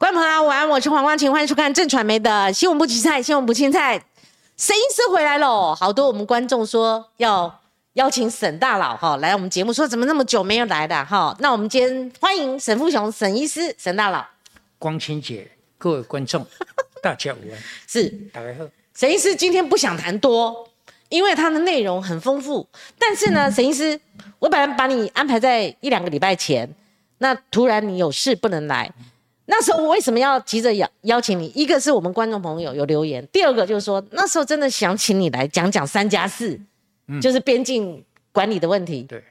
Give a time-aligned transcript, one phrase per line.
[0.00, 4.02] 观众朋友，晚安，我是黄光琴，欢迎收看正传媒的新闻不青菜，新闻不青菜，
[4.56, 5.74] 沈医师回来喽！
[5.78, 7.60] 好多我们观众说要
[7.92, 11.36] 邀请沈大佬哈来我们节目，说怎么那么久没有来的哈？
[11.40, 14.26] 那我们今天欢迎沈富雄沈医师，沈大佬。
[14.78, 15.46] 光清姐，
[15.76, 16.46] 各位观众，
[17.02, 17.58] 大家午安。
[17.86, 18.64] 是，大家好。
[18.94, 20.66] 沈医师今天不想谈多，
[21.10, 22.66] 因为他的内容很丰富。
[22.98, 24.00] 但是呢，沈医师，
[24.38, 26.66] 我本来把你安排在一两个礼拜前，
[27.18, 28.90] 那突然你有事不能来。
[29.50, 31.50] 那时候我为什么要急着邀邀请你？
[31.56, 36.58] 一个是我们观众朋友有留言，第二个就是说那时候真的想请你来讲讲三加四，
[37.20, 39.02] 就是边境管理的问题。
[39.02, 39.22] 对，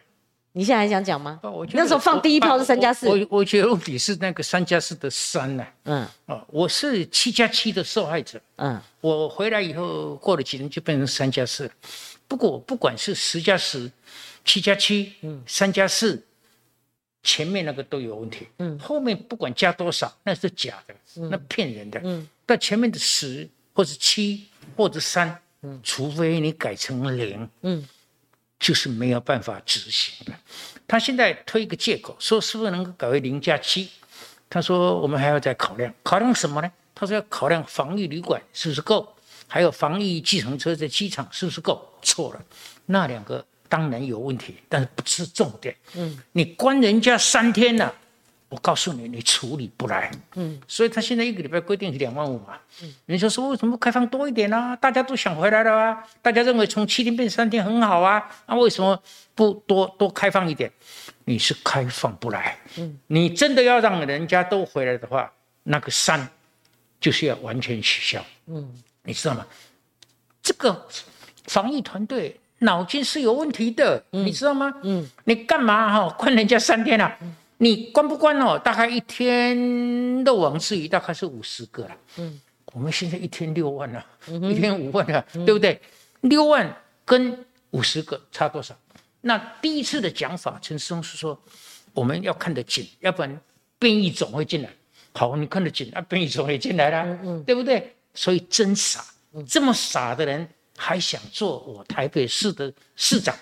[0.52, 1.40] 你现在还想讲吗？
[1.72, 3.08] 那时候放第一炮是三加四。
[3.08, 5.66] 我我觉得问题是那个三加四的三呢。
[5.86, 6.06] 嗯。
[6.26, 8.40] 哦，我是七加七的受害者。
[8.58, 8.78] 嗯。
[9.00, 11.72] 我回来以后过了几年就变成三加四，
[12.28, 13.90] 不过不管是十加十、
[14.44, 16.22] 七加七、嗯、三加四。
[17.22, 20.96] 前面那个都有问题，嗯，后面不管加多少，那是假的，
[21.30, 27.86] 那骗人的，嗯，但前面的十或者七或者三，嗯，除非你改成零，嗯，
[28.58, 30.34] 就是没有办法执行的。
[30.88, 33.90] 他现在推一个借口，说是不是能够改为零加七？
[34.50, 36.72] 他说我们还要再考量，考量什么呢？
[36.96, 39.14] 他说要考量防疫旅馆是不是够，
[39.46, 41.86] 还有防疫计程车在机场是不是够？
[42.02, 42.42] 错了，
[42.86, 43.46] 那两个。
[43.70, 45.74] 当然有问题，但是不是重点。
[45.96, 47.94] 嗯，你关人家三天了，
[48.50, 50.10] 我告诉你，你处理不来。
[50.34, 52.58] 嗯，所以他现在一个礼拜规定是两万五嘛。
[52.82, 54.76] 嗯，人家说为什么开放多一点呢？
[54.82, 59.00] 大家都想回来了啊，大家认为从七天变三天很好啊，那为什么
[59.36, 60.72] 不多多开放一点？
[61.26, 62.58] 你是开放不来。
[62.78, 65.32] 嗯，你真的要让人家都回来的话，
[65.62, 66.28] 那个三
[67.00, 68.26] 就是要完全取消。
[68.48, 68.74] 嗯，
[69.04, 69.46] 你知道吗？
[70.42, 70.88] 这个
[71.46, 72.40] 防疫团队。
[72.60, 74.74] 脑筋是有问题的，你知道吗？
[74.84, 77.18] 嗯，你干嘛哈关人家三天啊？
[77.58, 78.58] 你关不关哦？
[78.58, 81.92] 大概一天漏网之鱼大概是五十个了。
[82.18, 82.40] 嗯，
[82.74, 85.80] 我们现在一天六万了，一天五万了，对不对？
[86.22, 86.74] 六万
[87.04, 88.74] 跟五十个差多少？
[89.22, 91.38] 那第一次的讲法，陈世忠是说
[91.94, 93.42] 我们要看得紧，要不然
[93.78, 94.70] 变异总会进来。
[95.14, 97.94] 好，你看得紧，啊，变异总会进来了，嗯对不对？
[98.14, 99.04] 所以真傻，
[99.48, 100.48] 这么傻的人。
[100.82, 103.36] 还想做我台北市的市长，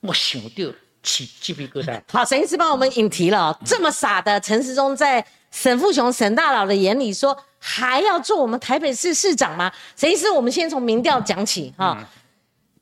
[0.00, 0.72] 我想到
[1.02, 2.00] 起鸡皮疙瘩。
[2.12, 3.58] 好，沈医师帮我们引题了。
[3.64, 9.72] 这么傻的陈时中，在沈富雄沈大佬的眼里，说还要做我们台北市市长吗？
[9.96, 11.98] 沈医师，我们先从民调讲起哈。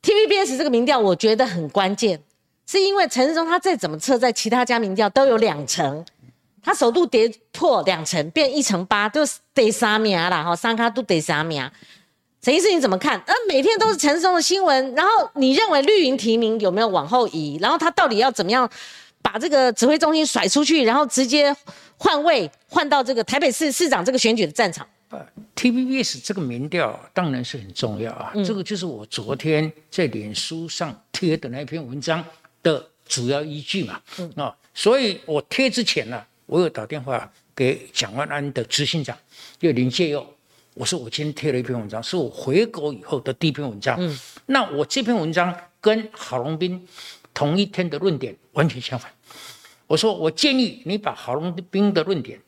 [0.03, 2.21] TVBS 这个民调我觉得很关键，
[2.69, 6.05] 是因为陈时中他再怎么测，在其他家民调都有两成，
[6.61, 11.67] 他首度跌破两成，变一成八，就是得三名啦，哈，三卡都得三名。
[12.43, 13.17] 陈医师你怎么看？
[13.25, 17.57] 呃，每天都是陈松的新闻，然后你认为绿营提名有没有往后移？
[17.61, 18.69] 然后他到底要怎么样
[19.21, 21.55] 把这个指挥中心甩出去，然后直接
[21.95, 24.85] 换位换到这个台北市市长这个选举的战场？
[25.11, 32.21] 呃，TVBS 这个民调当然是很重要啊，这个就是我昨天在脸书上贴的那篇文章
[32.61, 34.01] 的主要依据嘛。
[34.35, 39.17] 啊，所以我贴之前呢，我有打电话给蒋万安的执行长，
[39.57, 40.27] 就林介佑。
[40.75, 43.95] 我说我今天贴了一篇文章，是我回国以后的第一篇文章。
[43.99, 44.17] 嗯，
[44.47, 46.87] 那我这篇文章跟郝龙斌
[47.33, 49.11] 同一天的论点完全相反。
[49.85, 52.39] 我说我建议你把郝龙斌的论点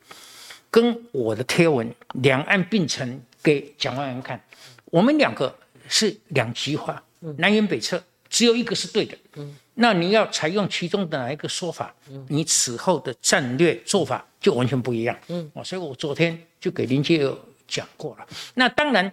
[0.70, 4.42] 跟我的贴文两岸并存给蒋万安看。
[4.86, 5.54] 我们两个
[5.88, 7.00] 是两极化，
[7.38, 9.16] 南辕北辙，只有一个是对的。
[9.36, 11.94] 嗯，那你要采用其中的哪一个说法？
[12.10, 15.16] 嗯，你此后的战略做法就完全不一样。
[15.64, 17.38] 所以我昨天就给林杰友。
[17.66, 19.12] 讲过了，那当然，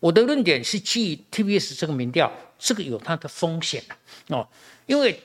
[0.00, 4.46] 我的论点是基于 TBS 这个民调，这个有它的风险的哦，
[4.86, 5.20] 因为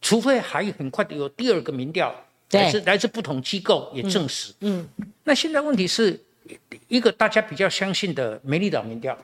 [0.00, 2.14] 除非还有很快的有第二个民调，
[2.50, 4.88] 来自来自不同机构也证实，嗯，
[5.24, 6.18] 那现在问题是
[6.88, 9.16] 一个大家比较相信的美丽岛民调，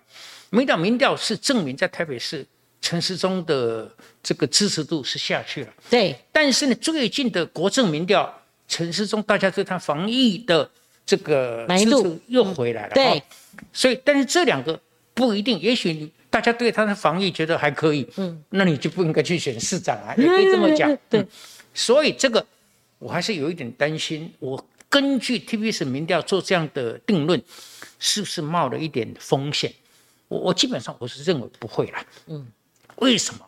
[0.50, 2.46] 美丽岛民调是证明在台北市
[2.80, 3.90] 陈时中的
[4.22, 10.70] 这个支持度是下去了，对，但是呢，最近的国政民调，陈时中大家对他防疫的。
[11.06, 13.22] 这个支持又回来了，对，
[13.72, 14.80] 所以但是这两个
[15.12, 21.26] 不一定，也许大家对他的防疫觉得还可以，嗯，那你就不应该去选市长啊，也可以这么讲，对，
[21.74, 22.46] 所以这个
[23.00, 27.42] 我还是有一点担心，我根据 TVS 民调做这样的定论，
[27.98, 29.72] 是不是冒了一点风险？
[30.28, 31.98] 我我基本上我是认为不会了，
[32.28, 32.46] 嗯，
[32.96, 33.46] 为什么？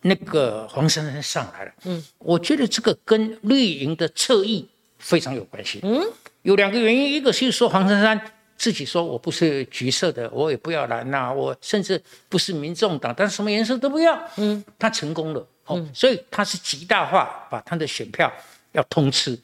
[0.00, 4.66] 那个黄珊珊上来了，嗯，我觉得这个跟绿营的侧翼
[4.98, 6.02] 非常有关系，嗯。
[6.46, 8.20] 有两个原因，一个是说黄珊珊
[8.56, 14.16] 自己说我不是橘色的，我也不要蓝呐，我甚至不是民众党，但是什么颜色都不要。
[14.36, 18.32] 嗯，他成功了，哦，所以他是极大化把他的选票
[18.70, 19.36] 要通吃，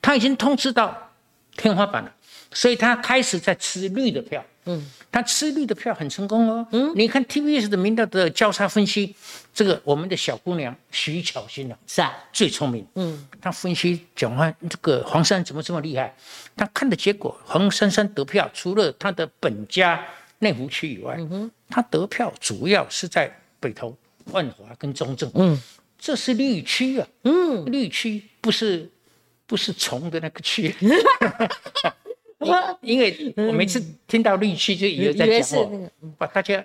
[0.00, 0.96] 他已经通吃到
[1.56, 2.14] 天花板了，
[2.52, 4.40] 所以他开始在吃绿的票。
[4.66, 6.66] 嗯，他吃绿的票很成功哦。
[6.72, 9.14] 嗯，你看 TVS 的民调的交叉分析，
[9.52, 12.86] 这个我们的小姑娘徐巧芯啊，是啊，最聪明。
[12.94, 16.14] 嗯，他分析讲话这个黄山怎么这么厉害？
[16.56, 20.04] 他看的结果，黄珊珊得票，除了他的本家
[20.38, 21.18] 内湖区以外，
[21.68, 23.30] 他得票主要是在
[23.60, 23.96] 北投、
[24.26, 25.30] 万华跟中正。
[25.34, 25.60] 嗯，
[25.98, 27.06] 这是绿区啊。
[27.24, 28.90] 嗯，绿区不是
[29.46, 30.74] 不是虫的那个区。
[32.82, 36.64] 因为我每次听到绿区，就以为在讲我，把大家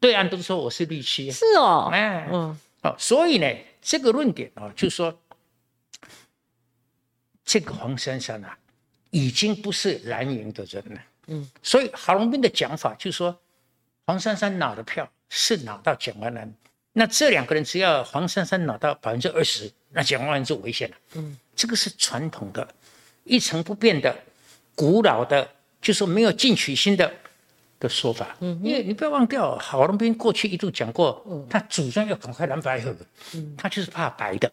[0.00, 3.46] 对岸都说我是绿区，是哦，哎，嗯，好，所以呢，
[3.82, 5.18] 这个论点啊，就是说，
[7.44, 8.56] 这个黄珊珊啊，
[9.10, 13.38] 已经不是蓝营的人了，嗯，所以郝龙斌的讲法就是说，
[14.06, 16.54] 黄珊珊拿的票是拿到蒋万安，
[16.92, 22.66] 那这两个人只要黄珊珊拿到百分之二十，那蒋万安就危险了，嗯，这个是传统的，
[23.24, 24.16] 一成不变的。
[24.76, 25.48] 古老的，
[25.80, 27.10] 就是没有进取心的
[27.80, 28.36] 的说法。
[28.40, 32.94] 嗯，因为你不要忘掉，郝龙斌过去一度讲过，他主张要赶快蓝白合，
[33.34, 34.52] 嗯，他就是怕白的，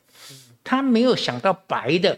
[0.64, 2.18] 他没有想到白的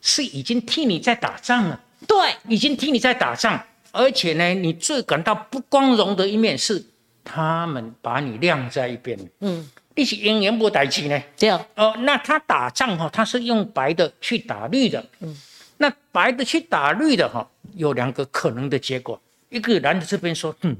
[0.00, 2.16] 是已经替你在打仗了，对，
[2.48, 3.62] 已经替你在打仗，
[3.92, 6.82] 而且呢，你最感到不光荣的一面是
[7.22, 11.22] 他们把你晾在一边，嗯，你是英言不代机呢？
[11.38, 11.50] 对。
[11.74, 15.36] 哦，那他打仗哈，他是用白的去打绿的，嗯。
[15.76, 19.20] 那白的去打绿的哈，有两个可能的结果。
[19.50, 20.76] 一个蓝的这边说，嗯，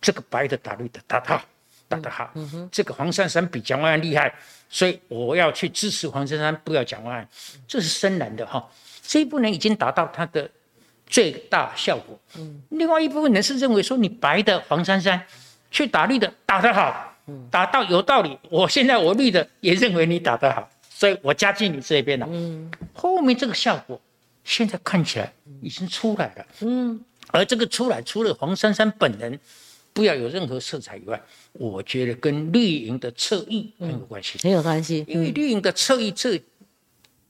[0.00, 1.42] 这个白的打绿的打得好，
[1.88, 2.30] 打得好。
[2.34, 4.32] 嗯哼，这个黄珊珊比蒋万安厉害，
[4.68, 7.28] 所以我要去支持黄珊珊，不要蒋万安。
[7.66, 8.68] 这是深蓝的哈，
[9.02, 10.48] 这一部分人已经达到他的
[11.06, 12.18] 最大效果。
[12.36, 15.20] 嗯，另外一部分人是认为说，你白的黄珊珊
[15.70, 17.16] 去打绿的打得好，
[17.50, 18.38] 打到有道理。
[18.48, 22.26] 我现在我绿的也认为你打得好，所以我加进你这边了。
[22.30, 24.00] 嗯，后面这个效果。
[24.48, 25.30] 现在看起来
[25.60, 29.38] 已经出来了，嗯，而这个出来，除了黄珊珊本人
[29.92, 31.20] 不要有任何色彩以外，
[31.52, 35.04] 我觉得跟绿营的侧翼很有关系，很有关系。
[35.06, 36.42] 因为绿营的侧翼这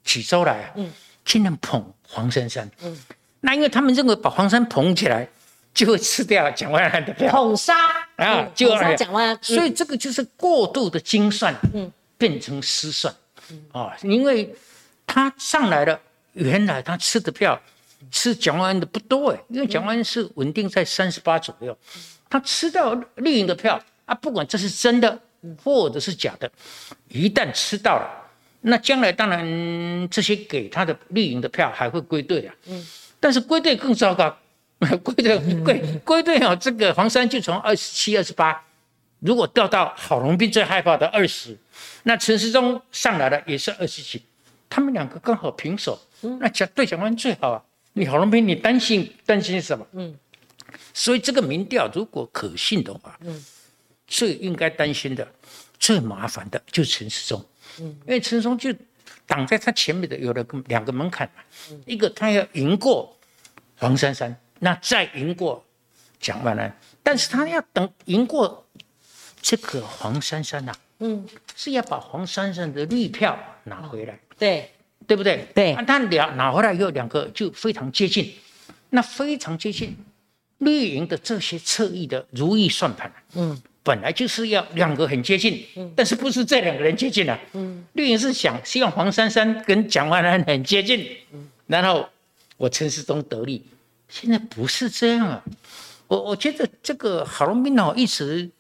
[0.04, 0.92] 几周来啊，嗯，
[1.24, 2.96] 尽量捧黄珊珊，嗯，
[3.40, 5.28] 那因为他们认为把黄珊捧起来
[5.74, 7.74] 就会吃掉蒋万安的票，捧杀。
[8.14, 13.12] 啊，就捧杀蒋万安，所以这个就是过度的精算，嗯，变成失算，
[13.50, 13.60] 嗯。
[13.72, 14.54] 啊，因为
[15.04, 16.00] 他上来了。
[16.38, 17.60] 原来他吃的票，
[18.10, 21.76] 吃蒋万安的不多哎，因为蒋万安是稳定在三十八左右，
[22.30, 25.18] 他吃到绿营的票啊，不管这是真的
[25.62, 26.50] 或者是假的，
[27.08, 28.08] 一旦吃到了，
[28.60, 32.54] 那将来当然这些给他的绿营的票还会归队啊。
[32.66, 32.86] 嗯，
[33.18, 34.36] 但是归队更糟糕，
[35.02, 38.64] 归队归归队啊，这个黄山就从二十七、二十八，
[39.18, 41.56] 如果掉到郝龙斌最害怕的二十，
[42.04, 44.22] 那陈时中上来了也是二十几，
[44.68, 45.98] 他们两个刚好平手。
[46.40, 47.62] 那讲对蒋万最好啊！
[47.92, 49.86] 你郝龙斌，你担心担心什么？
[49.92, 50.16] 嗯，
[50.92, 53.44] 所以这个民调如果可信的话，嗯，
[54.06, 55.26] 最应该担心的、
[55.78, 57.44] 最麻烦的就是陈世忠，
[57.78, 58.74] 嗯，因为陈世忠就
[59.26, 61.42] 挡在他前面的有了个两个门槛嘛，
[61.86, 63.16] 一个他要赢过
[63.76, 65.64] 黄珊珊，那再赢过
[66.18, 68.66] 蒋万安，但是他要等赢过
[69.40, 71.24] 这个黄珊珊呐，嗯，
[71.54, 74.70] 是要把黄珊珊的绿票拿回来，对。
[75.06, 75.46] 对不对？
[75.54, 78.30] 对，他两拿回来以后，两个就非常接近，
[78.90, 79.96] 那非常接近。
[80.58, 92.06] 绿营的这些侧翼的如意算盘，嗯，本来就是要两个很接近，嗯，但是不是这两个人接近了，嗯，绿营是想希望黄珊珊跟蒋万安很接近，嗯，然后
[92.58, 93.64] 我陈世忠得利，
[94.10, 95.42] 现在不是这样啊，
[96.06, 98.50] 我我觉得这个郝龙斌哦，一直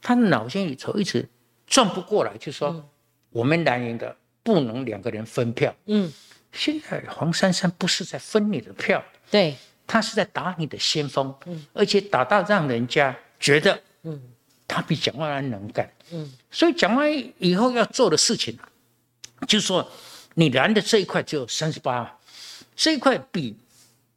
[0.00, 1.28] 他的脑筋里头一直
[1.66, 2.88] 转不过来，就说
[3.28, 4.16] 我们蓝营的。
[4.48, 5.74] 不能两个人分票。
[5.84, 6.10] 嗯，
[6.52, 9.54] 现在黄珊珊不是在分你的票，对，
[9.86, 11.34] 他是在打你的先锋。
[11.44, 14.18] 嗯，而且打到让人家觉得，嗯，
[14.66, 15.86] 他比蒋万安能干。
[16.12, 18.64] 嗯，所以蒋万安以后要做的事情啊，
[19.46, 19.86] 就是说，
[20.32, 22.18] 你蓝的这一块只有三十八，
[22.74, 23.54] 这一块比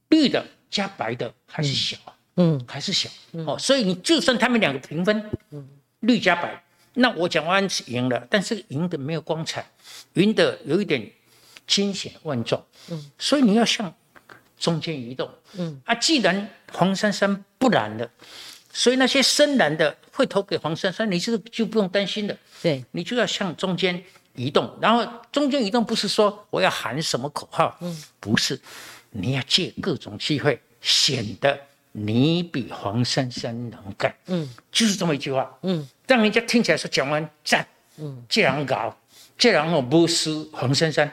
[0.07, 1.97] 绿的加白的还是小。
[2.37, 3.09] 嗯，还是小。
[3.45, 5.67] 哦，所以你就算他们两个平分，嗯，
[5.99, 6.63] 绿加白。
[6.93, 9.65] 那我蒋万安赢了，但是赢的没有光彩，
[10.13, 11.11] 赢的有一点
[11.67, 12.63] 惊险万状。
[12.89, 13.93] 嗯，所以你要向
[14.59, 15.29] 中间移动。
[15.53, 18.09] 嗯，啊，既然黄珊珊不蓝了，
[18.71, 22.35] 所以那些深蓝的会投给黄珊珊，你这个就不用担心了。
[22.61, 24.03] 对，你就要向中间
[24.35, 28.59] 移动，然后中间移动不是说我要喊什么口号，嗯，不是，
[29.11, 31.59] 你要借各种机会显得。
[31.93, 38.97] 你比黄珊珊能干，嗯，就是这么一句话，嗯，让人家听起来说蒋完赞，嗯，这样搞，
[39.41, 41.11] 这然后不是黄珊珊，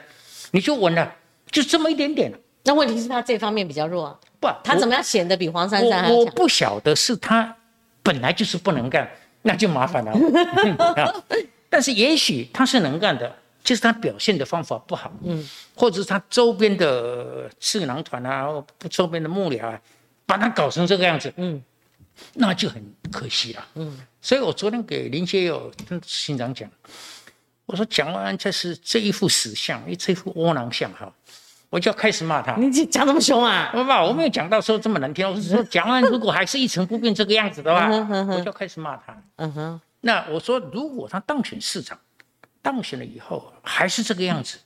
[0.51, 1.15] 你就稳了，
[1.49, 2.31] 就这么一点点，
[2.61, 7.55] 那问题是他这方面比较弱，不，他怎么样显得比黄珊珊还我不晓得是他
[8.03, 9.09] 本来就是不能干，
[9.41, 10.13] 那就麻烦了。
[11.71, 18.47] 但是也许他是能干的，就是他表现的方法不好，嗯，或者是他周边的智囊团啊，
[18.91, 19.81] 周边的幕僚啊，
[20.27, 21.59] 把他搞成这个样子，嗯，
[22.35, 23.99] 那就很可惜了，嗯。
[24.21, 26.69] 所以我昨天给林学友跟新长讲，
[27.69, 31.11] 我说蒋万安这是这一副死相，这一副窝囊相哈。
[31.69, 33.69] 我就要开始骂他，你讲这么凶啊？
[33.71, 37.87] 不不，我没有讲到说这么难听，我是说讲完如果还是一成不变这个样子的话，
[38.25, 39.15] 我就要开始骂他。
[39.35, 41.99] 嗯哼，那我说如果他当选市长，
[42.63, 44.57] 当选了以后还是这个样子，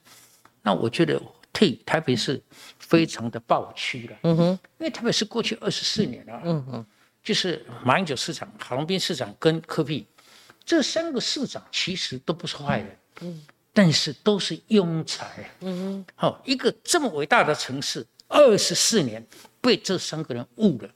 [0.61, 2.41] 那我觉得替台北市
[2.79, 4.15] 非常的暴屈了。
[4.21, 4.43] 嗯哼，
[4.77, 6.85] 因为台北市过去二十四年啊，嗯哼，
[7.21, 10.07] 就是马英九市长、郝龙斌市长跟柯碧
[10.65, 12.97] 这三个市长其实都不是坏人。
[13.21, 13.41] 嗯。
[13.75, 19.25] 但是都是庸才，嗯哼，好，一个这么伟大的城市，二十四年
[19.59, 20.89] 被这三个人误了，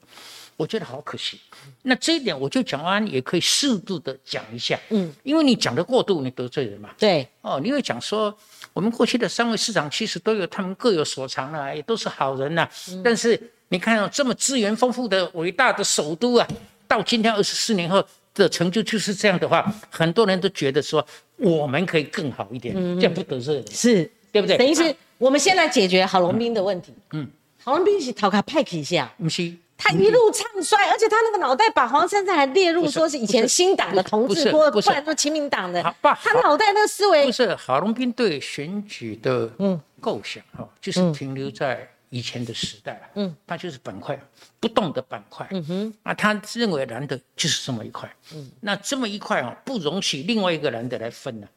[0.56, 1.40] 我觉得好可惜。
[1.82, 6.90] 那这一点，我就讲完也可以适度的讲一下，嗯，因为你讲的过度，你得罪人嘛。
[6.96, 8.32] 对，哦，你会讲说，
[8.72, 12.70] 我们过去的三位市长其实都有他们各有所长啊，也都是好人呐。
[13.02, 16.46] 但是你看，这么资源丰富的伟大的首都啊，
[16.86, 18.06] 到今天二十四年后。
[18.38, 24.10] 的成就就是这样的话，很多人都觉得说我们可以更好一点，这样不得罪人，是。
[24.30, 24.58] 对不对？
[24.58, 26.92] 等于是我们先来解决郝龙斌的问题。
[27.12, 27.26] 嗯，
[27.64, 29.50] 郝龙斌是讨卡派克一下，不是。
[29.78, 37.24] 他一路唱衰，而且他那个脑袋把黄珊珊还列入说是以前新党的同志，或不然说亲民党的，他脑袋那个思维。
[37.24, 39.80] 不是郝龙斌对选举的嗯。
[39.98, 41.88] 构想哈，就是停留在。
[42.10, 44.18] 以前的时代了嗯，它就是板块
[44.58, 51.48] 不动的板块，嗯哼，啊，他认为蓝的就是这么一块，嗯，那这么一块啊，不容许另外一个蓝的来分了，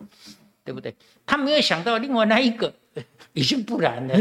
[0.66, 0.94] 对不对？
[1.26, 2.74] 他没有想到另外那一个
[3.34, 4.16] 已经不蓝了，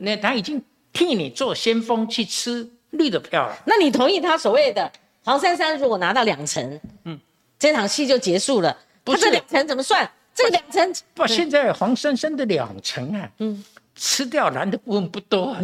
[0.00, 0.62] 那他已经
[0.92, 3.56] 替你做先锋去吃绿的票了。
[3.66, 4.90] 那你同意他所谓的
[5.24, 7.18] 黄珊珊如果拿到两成，嗯，
[7.58, 8.76] 这场戏就结束了？
[9.04, 10.08] 他这两成怎么算？
[10.34, 13.64] 这个两成不，现在黄珊珊的两成啊，嗯。
[13.94, 15.56] 吃掉蓝的部分不多，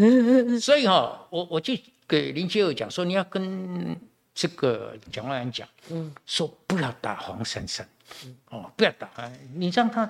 [0.60, 1.74] 所以哈，我我就
[2.06, 3.96] 给林杰友讲说，你要跟
[4.32, 7.88] 这个蒋万安讲，嗯，说不要打黄珊珊，
[8.50, 9.10] 哦，不要打，
[9.54, 10.08] 你让他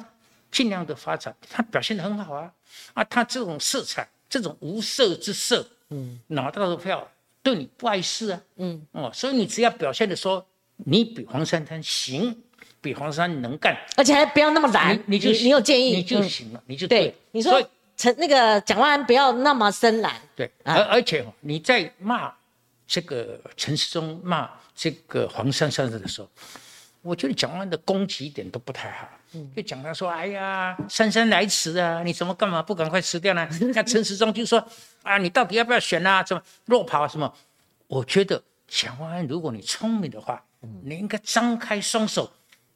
[0.50, 2.52] 尽量的发展，他表现的很好啊，
[2.92, 7.10] 啊，他这种色彩，这种无色之色，嗯，拿到的票
[7.42, 10.46] 对你不碍事啊，嗯，哦，所以你只要表现的说
[10.76, 12.36] 你比黄珊珊行，
[12.82, 15.96] 比黄珊珊能干，而且还不要那么懒，你就你有建议。
[15.96, 17.58] 你就行了，你就对，你说。
[18.00, 22.32] 陈那个蒋万安不要那么深蓝，对，而而且你在骂
[22.86, 26.30] 这个陈世忠骂这个黄珊珊的时候，
[27.02, 33.46] 我觉得蒋万安的攻击点都不太好，嗯，就讲他说，哎呀，姗姗来迟啊，你怎么干嘛不赶快吃掉呢？
[33.74, 34.66] 那陈时中就说，
[35.02, 36.22] 啊，你到底要不要选啊？
[36.22, 37.30] 怎么落跑啊什么？
[37.86, 40.42] 我觉得蒋万安，如果你聪明的话，
[40.84, 42.32] 你应该张开双手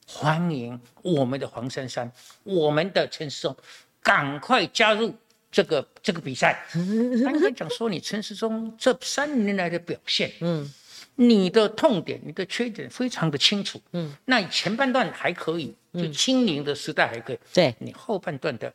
[0.07, 2.13] 欢迎我们的黄珊珊，
[2.43, 3.57] 我们的陈时中。
[4.05, 5.13] 赶快加入
[5.51, 6.65] 这个这个比赛。
[6.71, 10.71] 他应该讲说，你陈时中这三年来的表现，嗯，
[11.17, 17.75] 你的痛点、你的缺点非常的清楚，嗯，那你前半段还可以，就清零的时代还可以，对。
[17.79, 18.73] 你后半段的，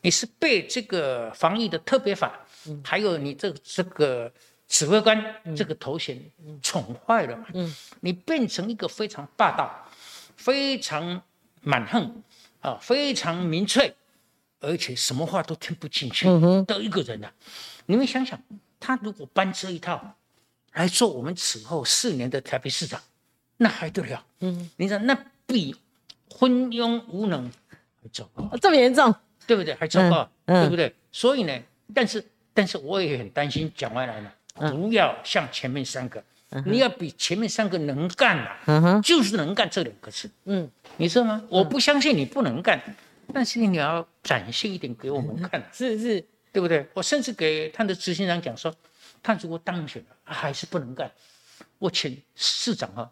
[0.00, 2.40] 你是被这个防疫的特别法，
[2.82, 4.32] 还有你这这个
[4.68, 5.22] 指挥官
[5.54, 6.18] 这个头衔
[6.62, 9.70] 宠坏了嘛，嗯，你变成一个非常霸道、
[10.36, 11.20] 非常
[11.60, 12.22] 蛮横
[12.60, 13.94] 啊，非常民粹。
[14.62, 16.26] 而且什么话都听不进去
[16.66, 17.28] 的一个人呐，
[17.86, 18.40] 你们想想，
[18.78, 20.16] 他如果搬这一套
[20.74, 23.00] 来做我们此后四年的台北市长，
[23.56, 24.24] 那还得了？
[24.38, 25.74] 嗯，你说那比
[26.30, 27.50] 昏庸无能
[28.00, 29.12] 还糟糕，这么严重，
[29.46, 29.74] 对不对？
[29.74, 30.94] 还糟糕，对不对？
[31.10, 31.60] 所以呢，
[31.92, 34.32] 但是但是我也很担心，讲完来了，
[34.70, 36.22] 不要像前面三个，
[36.64, 41.42] 你要比前面三个能干啊，就是能干这两个字，嗯，你知道吗？
[41.48, 42.80] 我不相信你不能干。
[43.34, 46.86] 但是你要展现一点给我们看， 是是，对不对？
[46.94, 48.74] 我甚至给他的执行长讲说，
[49.22, 51.10] 他如果当选了，还是不能干。
[51.78, 53.10] 我请市长啊，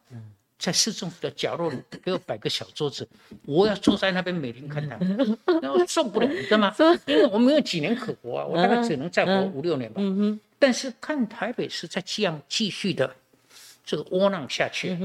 [0.59, 3.09] 在市政府的角落里给我摆个小桌子，
[3.47, 4.97] 我要坐在那边每天看他，
[5.61, 6.75] 然后受不了，你知道吗？
[7.07, 10.01] 因为我没有几年可活啊，我大概只能再活五六年吧。
[10.59, 13.17] 但是看台北市在这样继续的
[13.85, 14.97] 这个窝囊下去，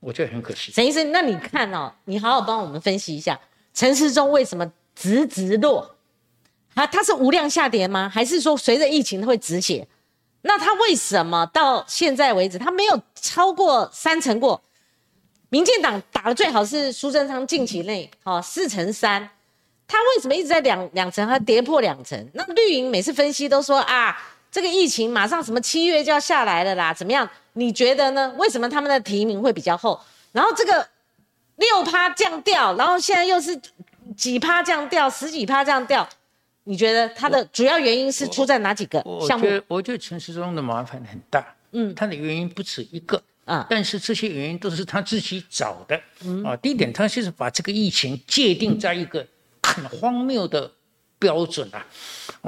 [0.00, 0.70] 我觉得很可惜。
[0.70, 3.40] 陈医生，那你看哦，你好好帮我们分析一下。
[3.78, 5.94] 陈世忠为什么直直落？
[6.74, 8.10] 啊，他是无量下跌吗？
[8.12, 9.86] 还是说随着疫情会止血？
[10.42, 14.60] 那他为什么到现在为止他没有超过三成过？
[15.50, 19.30] 民进党打的最好是苏贞昌近期内，哦四成三，
[19.86, 22.28] 他为什么一直在两两层，它跌破两层？
[22.32, 24.20] 那绿营每次分析都说啊，
[24.50, 27.30] 这个疫情马上什么七月就要下来了啦，怎么样？
[27.52, 28.34] 你觉得呢？
[28.38, 30.00] 为什么他们的提名会比较厚？
[30.32, 30.84] 然后这个
[31.58, 33.60] 六趴降掉，然后现在又是
[34.16, 36.08] 几趴降掉，十几趴降掉，
[36.64, 39.46] 你觉得它的主要原因是出在哪几个项目？
[39.46, 41.54] 我觉得，我觉得陈时中的麻烦很大。
[41.72, 43.22] 嗯，他的原因不止一个。
[43.44, 43.66] 啊！
[43.70, 45.98] 但是这些原因都是他自己找的。
[46.22, 49.26] 嗯啊，第一点，他就是把这个疫情界定在一个
[49.62, 50.70] 很荒谬的
[51.18, 51.86] 标准啊！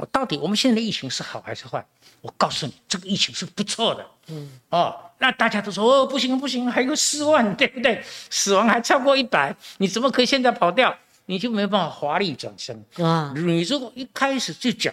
[0.01, 1.85] 我到底我们现在的疫情是好还是坏？
[2.21, 4.03] 我告诉你，这个疫情是不错的。
[4.29, 8.03] 嗯哦，那大家都说哦不行不行，还有四万， 对不对？
[8.31, 10.95] 死亡还超过一百，你怎么可以现在跑掉？
[11.27, 13.31] 你就没办法华丽转身啊！
[13.37, 14.91] 你如果一开始就讲，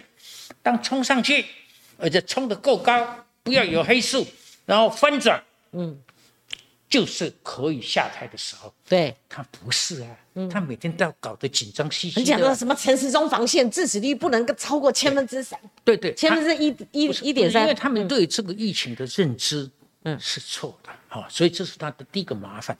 [0.61, 1.43] 当冲上去，
[1.97, 4.25] 而且冲得够高，不要有黑数，
[4.65, 5.43] 然后翻转。
[5.71, 5.97] 嗯，
[6.89, 8.73] 就是可以下台的时候。
[8.87, 10.09] 对他不是啊，
[10.51, 12.19] 他每天都要搞得紧张兮兮。
[12.19, 15.59] 你讲的什么陈时中防线致死率不能够超过千分之三？
[15.83, 17.61] 对对，千分之一一一点三。
[17.61, 19.69] 因为他们对这个疫情的认知，
[20.03, 22.75] 嗯，是错的啊，所以这是他的第一个麻烦。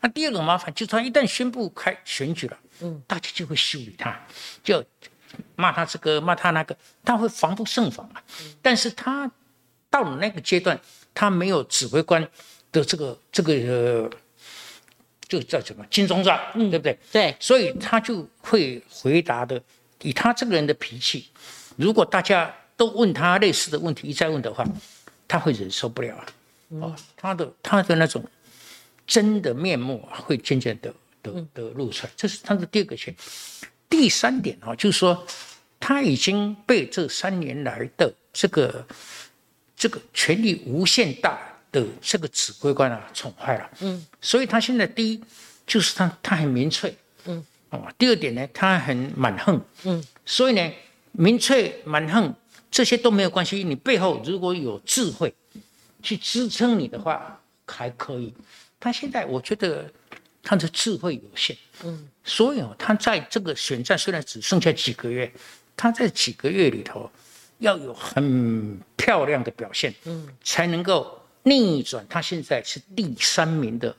[0.00, 4.20] 那第二个麻烦就是他一旦宣布开选举了，嗯，大家就会修理他，
[4.64, 4.84] 就
[5.54, 8.20] 骂他这个骂他那个，他会防不胜防啊。
[8.60, 9.30] 但是他
[9.88, 10.78] 到了那个阶段。
[11.16, 12.28] 他没有指挥官
[12.74, 14.10] 的这个这个，呃
[15.28, 16.98] 就叫什么金钟罩，对不对？
[17.12, 19.62] 对，所以他就会回答的，
[20.02, 21.28] 以他这个人的脾气，
[21.76, 24.66] 如果大家都问他类似的问题一再问的话，
[25.28, 26.26] 他会忍受不了啊。
[26.80, 28.22] 哦，他的他的那种
[29.06, 32.12] 真的面目啊，会渐渐的的的露出来。
[32.16, 33.14] 这是他的第二个线。
[33.88, 35.24] 第三点啊，就是说
[35.78, 38.84] 他已经被这三年来的这个。
[39.76, 41.36] 这个权力无限大
[41.74, 43.68] 的这个指挥官啊，宠坏了。
[43.80, 45.20] 嗯，所以他现在第一
[45.66, 46.96] 就是他他很民粹。
[47.26, 49.60] 嗯，哦，第二点呢，他很蛮横。
[49.82, 50.72] 嗯，所以呢，
[51.10, 52.32] 民粹蛮横
[52.70, 53.64] 这些都没有关系。
[53.64, 55.34] 你背后如果有智慧
[56.00, 58.32] 去支撑你的话，还可以。
[58.78, 59.90] 他现在我觉得
[60.42, 61.56] 他的智慧有限。
[61.82, 65.32] 嗯，所以哦，他在这个选战虽然只剩下几个月，
[65.76, 67.10] 他在几个月里头。
[67.58, 73.94] 要有很漂亮的表现，嗯，才能够逆转他现在是第三名的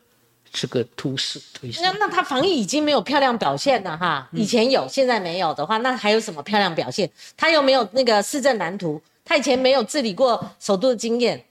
[0.51, 1.81] 这个突势推升。
[1.83, 7.09] 那那他防疫已经没有漂亮表现了哈，以前有，现在没有的话，那还有什么漂亮表现？
[7.37, 11.43] 他又没有那个市政蓝图，他以前没有治理过首都的经验。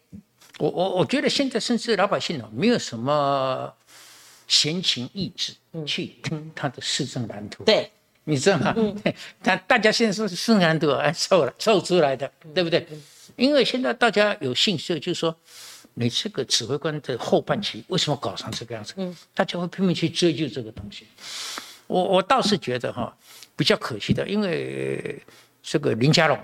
[0.58, 3.72] 我我我觉得现在甚至老百姓哦，没有什么
[4.46, 5.54] 闲情逸致
[5.84, 7.64] 去听他的市政蓝图。
[7.64, 7.90] 对。
[8.26, 8.74] 你知道吗？
[9.44, 12.88] 他大家现在说是圣安都啊凑了凑出来的，对不对？
[13.36, 15.36] 因为现在大家有兴趣，就是说
[15.94, 18.92] 你这个指挥官的后半期为什么搞成这个样子？
[18.96, 21.06] 嗯，大家会拼命去追究这个东西。
[21.86, 23.16] 我我倒是觉得哈，
[23.56, 25.22] 比较可惜的，因为
[25.62, 26.38] 这个林佳龙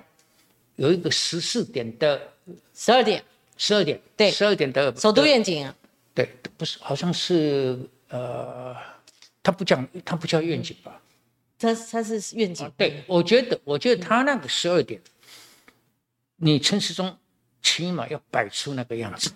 [0.77, 2.21] 有一个十四点的
[2.75, 3.23] 十二点
[3.57, 5.75] 十二点对十二点的首都愿景啊，
[6.15, 8.77] 对，不是好像是呃，
[9.43, 11.01] 他不讲他不叫愿景吧？
[11.59, 15.01] 他他是愿景，对我觉得，我觉得他那个十二点，
[16.37, 17.15] 你陈时中
[17.62, 19.31] 起码要摆出那个样子，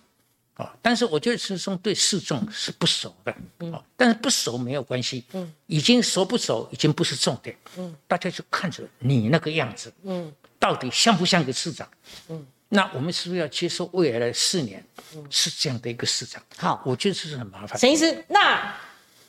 [0.54, 3.32] 啊，但是我觉得陈时中对市政是不熟的，
[3.72, 11.88] 啊，但是不熟没有关系，嗯，已经熟不熟已经不是重点，嗯，大家就看着你那个样子，嗯，到底像不像个市长，
[12.28, 14.84] 嗯，那我们是不是要接受未来的四年
[15.30, 16.42] 是这样的一个市长？
[16.56, 17.78] 好，我觉得这是很麻烦。
[17.78, 18.74] 沈医师，那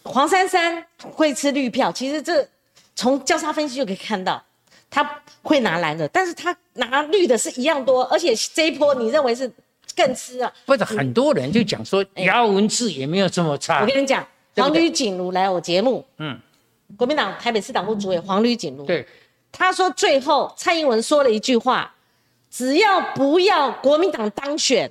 [0.04, 2.48] 黄珊珊会吃绿票，其实这。
[2.98, 4.42] 从交叉分析就可以看到，
[4.90, 9.52] 他会拿蓝的，但是他拿绿的是一样多，而且这一波你认为是
[9.96, 10.52] 更吃啊？
[10.66, 13.82] 或者很多人就讲说姚文智也没有这么差。
[13.82, 16.40] 我跟你讲，黄吕锦如来我节目，嗯，
[16.96, 19.06] 国民党台北市党部主委黄吕锦如，对，
[19.52, 21.94] 他说最后蔡英文说了一句话，
[22.50, 24.90] 只要不要国民党当选，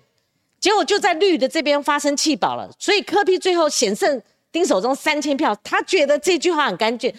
[0.61, 4.21] 结果就在绿的这边发生弃保了，所以柯批最后险胜
[4.53, 7.13] 丁守中三千票，他觉得这句话很干净。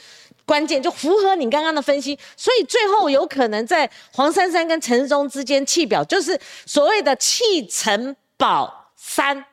[0.46, 9.44] 关键就符合你刚刚的分析，所以最后有可能在黄珊珊跟陈忠之间弃表，就是所谓的弃城保三，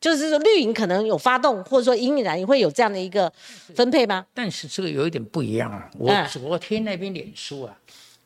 [0.00, 3.32] 就是说绿营可能有发动，或者说隐然会有这样的一个
[3.74, 4.26] 分配吗？
[4.34, 7.76] 但是这个有一点不一样啊，我昨天那边脸书啊，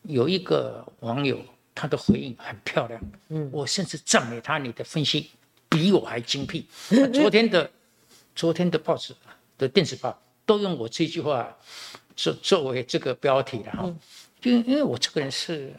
[0.01, 1.39] 有一个网友
[1.75, 2.99] 他的回应很漂亮，
[3.29, 5.29] 嗯，我甚至赞美他，你的分析
[5.69, 6.65] 比我还精辟。
[7.13, 7.69] 昨天的
[8.35, 9.13] 昨天的报纸
[9.55, 11.55] 的电子报都用我这句话。
[12.17, 13.89] 作作为这个标题的哈，
[14.41, 15.73] 因为因为我这个人是，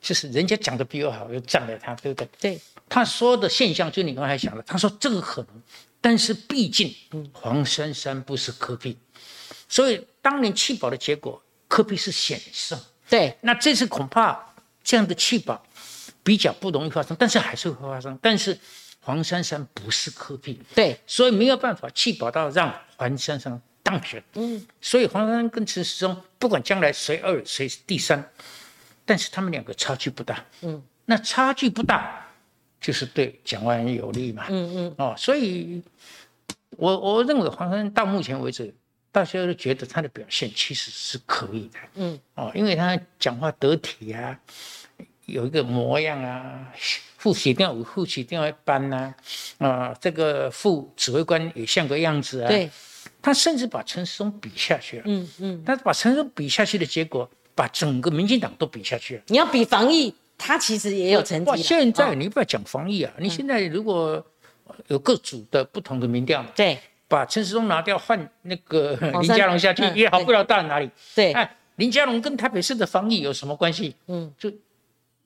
[0.00, 2.28] 就是人家讲的比我好，我就赞美他，对不对？
[2.38, 5.62] 对，他说的现象就你刚才讲的，他说这个可能，
[6.00, 6.94] 但是毕竟
[7.32, 8.96] 黄珊珊不是科比，
[9.68, 12.78] 所以当年弃保的结果科比是险胜。
[13.08, 14.54] 对，那这次恐怕
[14.84, 15.60] 这样的弃保
[16.22, 18.18] 比较不容易发生，但是还是会发生。
[18.22, 18.58] 但是
[19.00, 24.22] 黄珊珊不是科比，对，所以没有办法弃保到让黄珊珊当选。
[24.34, 28.30] 嗯，所以黄珊珊跟陈时中不管将来谁二谁第三，
[29.04, 30.44] 但是他们两个差距不大。
[30.62, 32.26] 嗯，那差距不大，
[32.80, 34.46] 就是对蒋万安有利嘛。
[34.48, 34.94] 嗯嗯。
[34.98, 35.82] 哦，所以，
[36.70, 38.74] 我我认为黄珊珊到目前为止。
[39.14, 44.40] 大家都觉得他的表现其实是可以的，嗯，哦，因为他讲话得体啊，
[45.26, 46.72] 有一个模样啊，
[47.18, 49.14] 副协调有副协调一般呐，
[49.58, 52.70] 啊，这个副指挥官也像个样子啊，对，
[53.22, 59.22] 他甚至把陈世忠比下去了，嗯嗯，他把陈世忠比下去的结果，把整个民进党都比下去了。
[59.28, 61.62] 你要比防疫，他其实也有成绩。
[61.62, 64.22] 现在你不要讲防疫啊，你现在如果
[64.88, 66.78] 有各组的不同的民调，对。
[67.08, 70.90] 把陈时中拿掉，换那个 林佳龙下去，也好不了到哪里。
[71.14, 73.94] 对，哎，林佳龙跟台北市的防疫有什么关系？
[74.06, 74.50] 嗯，就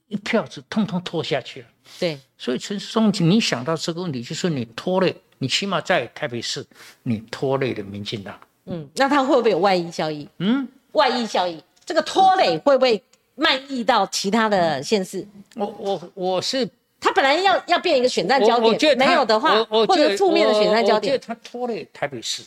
[0.08, 1.68] 一票子通通拖下去了。
[2.00, 6.64] 对，所以陈时中，你想到这个问题，就是你拖累，你起码在台北市，
[7.02, 8.38] 你拖累了民进党。
[8.66, 10.28] 嗯，那他会不会有外溢效益？
[10.38, 13.02] 嗯，外溢效益，这个拖累会不会
[13.34, 15.26] 漫溢到其他的县市？
[15.54, 16.68] 我我我是。
[16.98, 22.42] 他本来要要变一个选战焦点，没有的话，或者负面的选战焦点，他拖累台北市，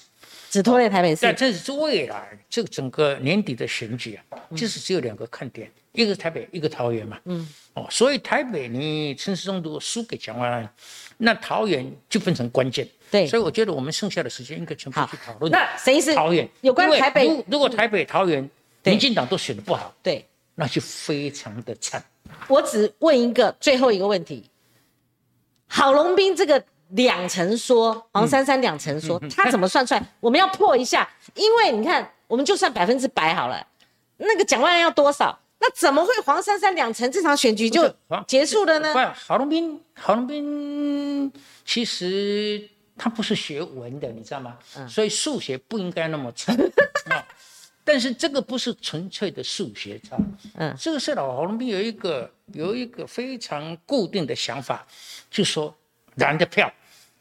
[0.49, 1.19] 只拖累台北市。
[1.21, 7.19] 但这是未来这个整个年底的选举啊，就是只有两个看点，一个台北，一个桃园嘛。
[7.25, 10.73] 嗯，哦，所以台北呢陈世忠如果输给蒋万安，
[11.17, 12.88] 那桃园就变成关键。
[13.12, 15.52] 对，所以我觉得我们剩下的时间应该全部去讨论。
[15.52, 16.47] 那谁是桃园？
[16.62, 18.47] 有关台北，如果台北、桃园，
[18.84, 20.23] 民进党都选的不好，对，
[20.54, 22.04] 那就非常的惨。
[22.47, 24.47] 我只问一个最后一个问题。
[25.67, 30.04] 郝龙斌这个两层说，黄珊珊两层说，他怎么算出来？
[30.19, 33.65] 我们要破一下，因为你看，我们就算百分之百好了，
[34.17, 35.38] 那个蒋万安要多少？
[35.60, 37.93] 那怎么会黄珊珊两层这场选举就
[38.26, 38.93] 结束了呢？
[38.93, 41.32] 不，郝龙斌，郝龙斌
[41.65, 44.58] 其实他不是学文的，你知道吗？
[44.88, 46.56] 所以数学不应该那么差。
[47.84, 50.15] 但是这个不是纯粹的数学差，
[50.54, 54.86] 嗯，这个是老黄龙斌有一个有一个非常固定的想法，
[55.32, 55.76] 就说
[56.17, 56.72] 蓝的票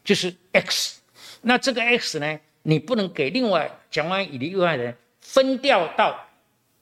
[0.04, 1.00] 就是 X，
[1.40, 6.28] 那这个 X 呢，你不能给另外蒋万以的另外人分掉到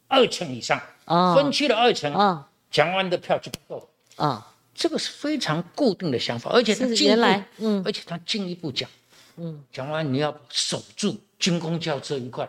[0.08, 8.90] 二成以上，啊，分区了二层，啊，蒋万的票就不够，啊，这个是非常固定的想法，而且他进一步，嗯，而且他进一步讲，
[9.36, 12.46] 嗯，蒋万你要守住军工教这一块。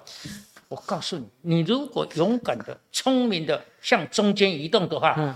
[0.70, 5.34] 我告诉你，你如果勇敢的、聪明的向中间移动的话，嗯，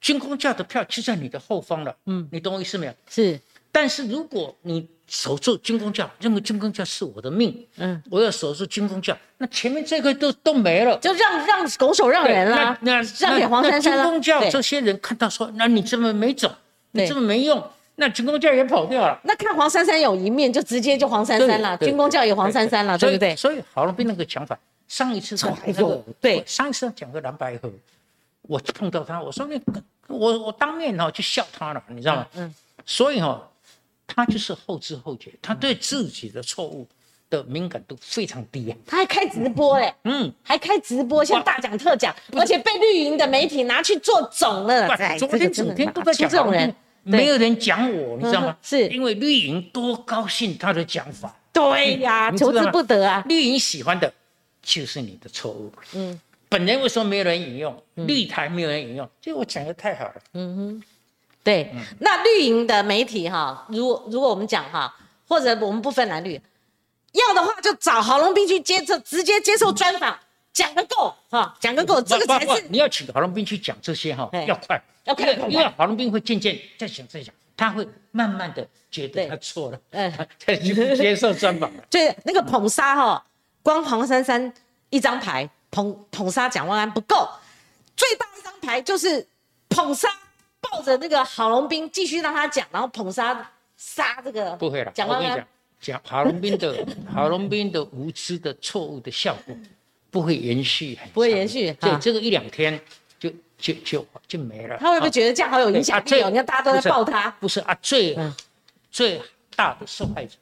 [0.00, 2.94] 军工价的票就在你的后方了，嗯，你懂我意思没有？
[3.08, 3.40] 是。
[3.76, 14.04] 但是如果你守住军工教，认为军工教是我的命，嗯，我要守住军工教，那前面这个都都没了，就让让拱手让人了，那让给黄珊珊了。
[14.04, 16.50] 军工教这些人看到说，那你这么没走，
[16.92, 17.62] 你这么没用。
[17.96, 19.20] 那军工教也跑掉了。
[19.24, 21.76] 那看黄珊珊有一面，就直接就黄珊珊了。
[21.76, 23.36] 军工教也黄珊珊了，对不对？
[23.36, 24.58] 所以郝龙斌那个讲法，
[24.88, 27.70] 上一次讲那个，对，上一次讲个蓝白河，
[28.40, 29.60] 我碰到他，我说那
[30.08, 32.26] 我我当面哈就笑他了，你知道吗？
[32.36, 32.54] 嗯。
[32.88, 33.42] 所以哈，
[34.06, 36.86] 他就是后知后觉，他对自己的错误
[37.28, 38.76] 的敏感度非常低啊。
[38.86, 44.88] 他还开直播嘞，嗯，还开直播，像大讲特讲，而且被绿营的媒体拿去做总了。
[45.18, 46.74] 昨天整天都在讲这种人。
[47.08, 48.56] 没有人讲我，你知道吗？
[48.60, 51.32] 是因为绿营多高兴他的讲法。
[51.52, 53.22] 对呀，求之不得啊！
[53.28, 54.12] 绿营喜欢的，
[54.60, 55.72] 就是你的错误。
[55.94, 57.80] 嗯，本人为什么没有人引用？
[57.94, 60.14] 绿台没有人引用，就我讲的太好了。
[60.34, 60.82] 嗯哼，
[61.46, 61.72] 对。
[62.00, 64.92] 那绿营的媒体哈，如果如果我们讲哈，
[65.28, 66.40] 或者我们不分蓝绿，
[67.12, 70.18] 要的话就找郝龙斌去接受，直接接受专访，
[70.52, 74.82] 讲个够哈，讲个够，这个才是你要请郝龙斌去讲这些哈，要快。
[75.04, 80.12] 要快因为郝龙斌会渐渐在想在想，他会慢慢的觉得他错了，嗯，
[80.44, 81.70] 再去接受专访。
[81.88, 83.24] 对，那个捧杀哈，
[83.62, 84.52] 光黄珊珊
[84.90, 87.28] 一张牌捧捧杀蒋万安不够，
[87.96, 89.24] 最大一张牌就是
[89.68, 90.08] 捧杀
[90.60, 94.92] 抱着那个郝龙斌继续让他讲，然后捧杀杀这个不会了。
[94.92, 95.46] 蒋万安
[95.80, 99.56] 讲郝龙斌的郝龙斌的无知的错误的效果
[100.10, 102.80] 不会延续，不会延续，对这个一两天。
[103.18, 104.76] 就就就就没了。
[104.76, 106.22] 他会不会觉得这样好有影响力？
[106.24, 107.30] 你看大家都在抱他。
[107.40, 108.14] 不是啊，最
[108.90, 109.18] 最
[109.56, 110.36] 大的受害者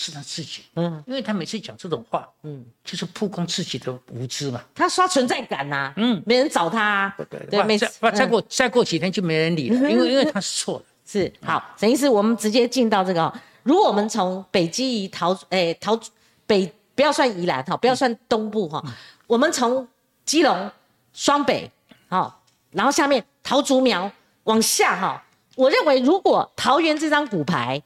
[0.00, 0.62] 是他自己。
[0.74, 4.62] 嗯，因为他每次讲这种话，嗯，就是曝光自己的无知嘛。
[4.72, 7.12] 他刷存在感呐，嗯，没人找他。
[7.16, 7.84] 对对，每次
[8.14, 10.84] 再过再过几天就没人理了，因为因为他是错的。
[11.04, 13.32] 是好，等于是我们直接进到这个。
[13.64, 15.98] 如果我们从北基宜桃，哎桃
[16.46, 18.82] 北不要算宜兰哈，不要算东部哈，
[19.26, 19.86] 我们从。
[20.28, 20.70] 基隆、
[21.14, 21.70] 双北，
[22.06, 24.12] 好，然后下面桃竹苗
[24.44, 25.24] 往下哈。
[25.56, 27.82] 我认为如果桃园这张骨牌，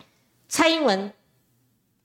[0.48, 1.12] 蔡英文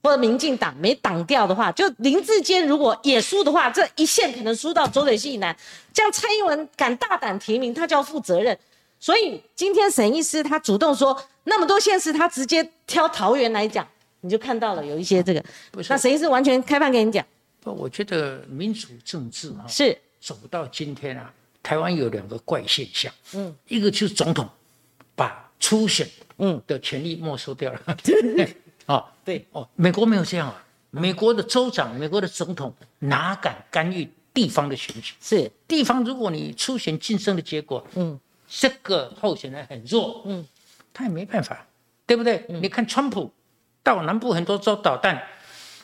[0.08, 5.54] 或者民进党没挡掉的话，就林志坚如果也输的话，这一线可能输到左水溪以南。
[5.92, 8.58] 这样蔡英文敢大胆提名，他就要负责任。
[8.98, 13.86] 所以今天沈医师他主动说，那么多县市他直接挑桃园来讲，
[14.22, 15.44] 你就看到了有一些这个。
[15.90, 17.22] 那沈医师完全开放给你讲。
[17.60, 21.30] 不，我觉得民主政治啊，是走到今天啊，
[21.62, 23.12] 台湾有两个怪现象。
[23.34, 24.48] 嗯，一个就是总统
[25.14, 27.80] 把初选嗯的权利没收掉了。
[28.88, 35.14] 啊，对哦，美国没有这样啊，美国的州长、美国的总统哪敢干预地方的选举？
[35.20, 38.18] 是地方，如果你初选晋升的结果，嗯。
[38.50, 40.42] 这个候选人很弱，嗯，
[40.94, 41.66] 他也没办法，
[42.06, 42.46] 对不对？
[42.48, 43.30] 你看川普
[43.82, 45.22] 到南部很多州导弹，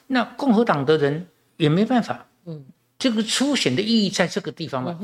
[0.06, 2.64] 那共和党的人也没办法，嗯，
[2.98, 4.98] 这个初选的意义在这个地方嘛。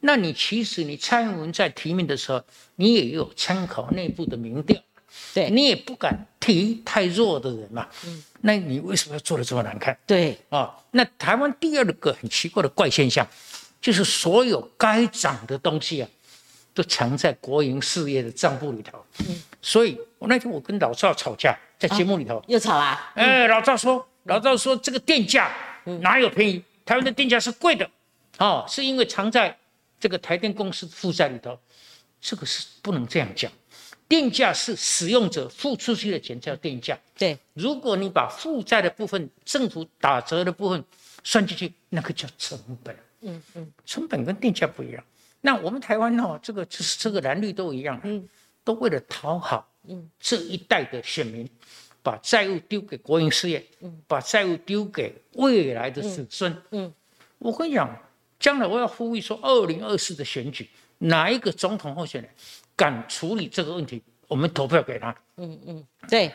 [0.00, 2.42] 那你其实你蔡英文在提名的时候，
[2.74, 4.76] 你也有参考内部的民调，
[5.32, 9.96] 对你也不敢提太弱的人嘛，嗯，那你为什么要做的这么难看？
[10.06, 13.26] 对啊，那台湾第二个很奇怪的怪现象，
[13.80, 16.08] 就是所有该涨的东西啊。
[16.76, 23.12] 都藏在国营事业的账簿里头，嗯，所以我那天我跟老赵吵架，在节目里头又吵啦。
[23.14, 25.54] 哎，老赵说，老赵说这个电价
[26.00, 26.60] 哪有便宜？
[26.84, 27.88] 台湾的电价是贵的，
[28.38, 29.56] 哦，是因为藏在
[30.00, 31.56] 这个台电公司负债里头，
[32.20, 33.48] 这个是不能这样讲。
[34.14, 37.36] 电价是使用者付出去的钱叫电价，对。
[37.52, 40.84] 如果你把负债的部分、政府打折的部分
[41.24, 42.96] 算进去，那个叫成本。
[43.22, 45.02] 嗯嗯，成本跟电价不一样。
[45.40, 48.24] 那我们台湾哦，这个就是这个蓝绿都一样，嗯，
[48.62, 51.50] 都为了讨好，嗯，这一代的选民，
[52.00, 56.94] 把债务丢给国营事业，嗯，把债务丢给未来的子孙，嗯，
[57.38, 57.90] 我跟你讲，
[58.38, 62.30] 将来我要呼吁说，二零二四的选举，哪一个总统候选人
[62.76, 66.32] 敢处理这个问题，我们投票给他，嗯嗯，对。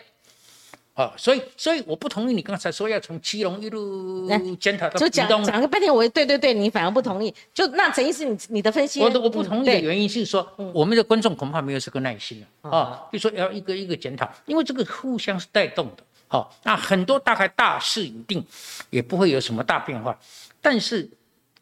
[0.95, 7.34] 啊，所以，所以我不同意你刚才说要从基隆一路检讨到就讲讲个半天，我对对对，你反而不同意。
[7.54, 8.99] 就那陈医师，你你的分析？
[8.99, 13.08] 我我不同意的原因是说，我们的观众恐怕没有这个耐心了啊。
[13.13, 16.04] 就说要一个一个检讨，因为这个互相是带动的。
[16.28, 18.45] 好，那很多大概大势已定，
[18.89, 20.19] 也不会有什么大变化。
[20.60, 21.10] 但是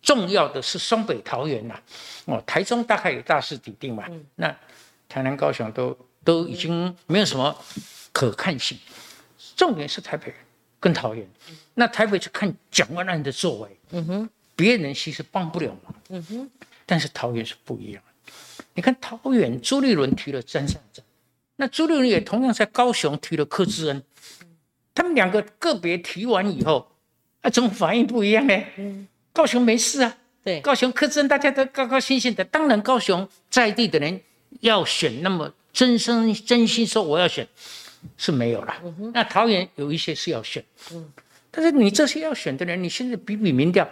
[0.01, 1.79] 重要的是双北桃园呐，
[2.25, 4.05] 哦，台中大概有大势已定嘛。
[4.35, 4.55] 那
[5.09, 7.55] 台南高雄都都已经没有什么
[8.11, 8.77] 可看性。
[9.55, 10.33] 重点是台北
[10.79, 11.27] 跟桃园，
[11.73, 16.49] 那台北就看蒋万安的作为，嗯哼，别人其实帮不了忙，嗯哼，
[16.85, 18.33] 但是桃园是不一样的。
[18.75, 21.03] 你看桃园朱立伦提了詹善政，
[21.55, 24.03] 那朱立伦也同样在高雄提了柯志恩，
[24.93, 26.91] 他们两个个别提完以后，
[27.41, 28.63] 啊，怎么反应不一样呢？
[28.75, 34.19] 嗯，高雄没事啊，对，高雄柯志恩大家都高高兴兴的，当然高雄在地的人
[34.61, 37.47] 要选，那么真心真心说我要选。
[38.15, 38.73] 是没有了，
[39.13, 40.63] 那桃园有一些是要选，
[41.51, 43.87] 但是你这些要选的人，你现在比比民调，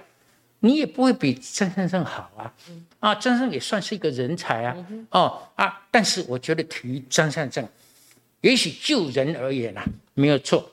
[0.60, 2.54] 你也不会比张先生好啊，
[3.00, 4.76] 啊，张先生也算是一个人才啊，
[5.10, 7.68] 哦啊，但是我觉得提张善政，
[8.42, 10.72] 也许就人而言啊，没有错，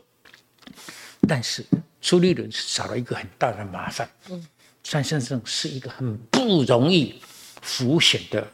[1.27, 1.65] 但是
[2.01, 4.09] 朱立伦是少了一个很大的麻烦，
[4.83, 7.15] 张先生是一个很不容易
[7.61, 8.47] 浮选的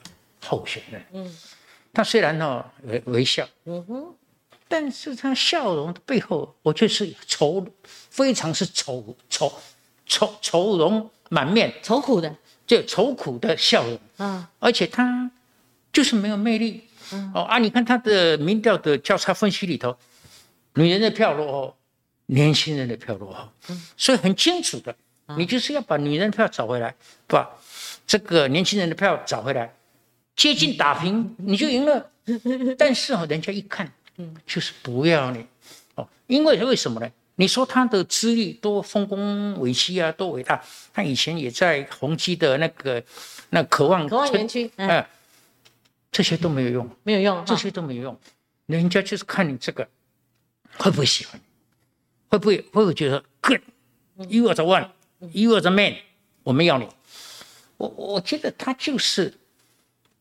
[0.44, 1.36] 候选人，嗯，
[1.92, 4.14] 他虽然呢微微笑，嗯哼。
[4.70, 9.50] 但是他笑容的背后，我却是愁，非常是愁愁
[10.04, 12.36] 愁愁容满面，愁苦的，
[12.66, 14.50] 就愁苦的笑容啊！
[14.58, 15.30] 而且他
[15.90, 16.82] 就是没有魅力，
[17.32, 17.56] 哦啊！
[17.58, 19.96] 你看他的民调的交叉分析里头，
[20.74, 21.78] 女人的票落后，
[22.26, 23.48] 年轻人的票落后，
[23.96, 24.94] 所以很清楚的，
[25.36, 26.94] 你就是要把女人票找回来，
[27.26, 27.48] 把
[28.06, 29.74] 这个年轻人的票找回来，
[30.34, 32.10] 接近打平，你就赢了。
[32.78, 33.90] 但是哦，人家一看。
[34.20, 35.46] 嗯，就是不要你，
[35.94, 37.08] 哦，因为为什么呢？
[37.36, 40.60] 你说他的资历多丰功伟绩啊，多伟大？
[40.92, 43.00] 他以前也在宏基的那个
[43.50, 45.08] 那渴望渴望园区，哎，
[46.10, 48.18] 这些都没有用，没有用，这些都没有用。
[48.66, 49.86] 人家就是看你这个
[50.76, 51.40] 会不会喜欢，
[52.28, 54.64] 会不会会不会觉得 good，you are the
[55.20, 55.96] one，you are the man，
[56.42, 56.88] 我们要你。
[57.76, 59.32] 我我觉得他就是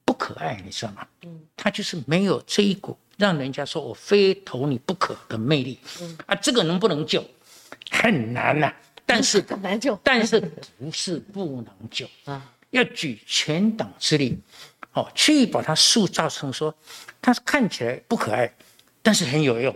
[0.05, 1.07] 不可爱，你知道吗？
[1.23, 2.97] 嗯，他就是没有这一股。
[3.17, 5.79] 让人家说我非投你不可的魅力，
[6.27, 7.25] 啊，这个能不能救？
[7.89, 8.71] 很难呐。
[9.07, 10.39] 但是很难救，但是
[10.77, 12.53] 不是不能救 啊？
[12.69, 14.37] 要举全党之力，
[14.93, 16.71] 哦，去把他塑造成说，
[17.19, 18.53] 他看起来不可爱，
[19.01, 19.75] 但是很有用。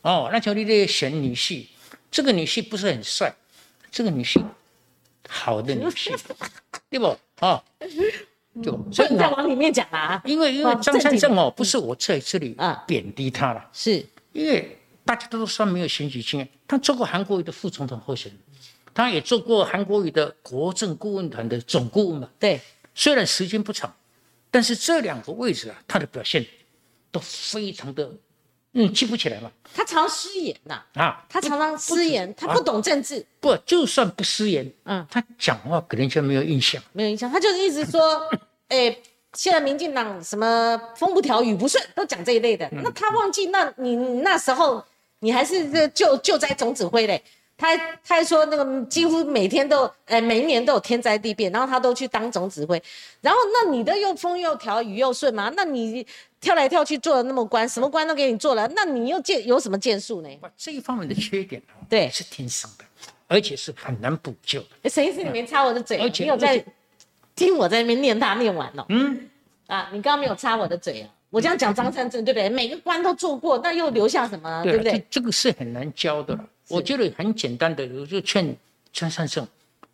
[0.00, 1.66] 哦，那乔丽丽选女婿，
[2.10, 3.32] 这个女婿不是很帅，
[3.92, 4.44] 这个女性
[5.28, 6.16] 好的女性，
[6.90, 7.16] 对不？
[7.38, 7.62] 啊，
[8.62, 18.40] 就所以你再往里面讲啊，因为因为张三正哦，不是我在这里啊贬低他了，是因为大家都说没有选举经验，他做过韩国瑜的副总统候选人，
[18.94, 22.30] 他也做过韩国瑜的国政顾问团的总顾问嘛。
[22.38, 22.60] 对，
[22.94, 23.94] 虽然时间不长，
[24.50, 26.46] 但是这两个位置啊，他的表现
[27.10, 28.10] 都非常的。
[28.74, 29.52] 嗯，记不起来了。
[29.74, 33.24] 他常失言呐，啊，他常常失言，他不懂政治。
[33.40, 37.30] 不，就算不失言，嗯，他讲话给人家没有印象，没有印象。
[37.30, 38.00] 他就是一直说，
[38.68, 38.96] 哎，
[39.34, 42.68] 现在民进党什么风不调雨不顺，都讲这一类的。
[42.72, 44.82] 那他忘记，那你那时候
[45.20, 47.22] 你还是这救救灾总指挥嘞。
[47.62, 52.82] 他他还说那个几乎每天都，哎，每一年都有天灾地变，然后他都去当总指挥。
[53.20, 55.52] 然后那你的又风又调雨又顺嘛？
[55.56, 56.04] 那你。
[56.42, 60.28] 跳来跳去做了那么官，什么官都给你做了，那你又建有什么建树呢？
[60.56, 62.84] 这一方面的缺点对，是天生的，
[63.28, 64.90] 而且是很难补救的。
[64.90, 66.64] 陈医师，你没插我的嘴，你有在
[67.36, 68.84] 听我在那边念他念完了？
[68.88, 69.30] 嗯，
[69.68, 71.08] 啊，你刚刚没有插我的嘴啊？
[71.30, 72.48] 我这样讲张三正对不对？
[72.48, 74.64] 每个官都做过，那又留下什么？
[74.64, 75.06] 对不对？
[75.08, 76.36] 这个是很难教的。
[76.72, 78.56] 我觉得很简单的，我就劝
[78.92, 79.46] 张三正，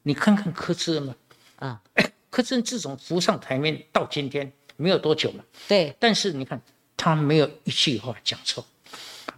[0.03, 1.15] 你看看柯志恩嘛，
[1.59, 1.81] 啊，
[2.31, 4.51] 柯志恩自从浮上台面到今天。
[4.81, 6.61] 没有多久嘛，对，但是你看
[6.97, 8.65] 他没有一句话讲错，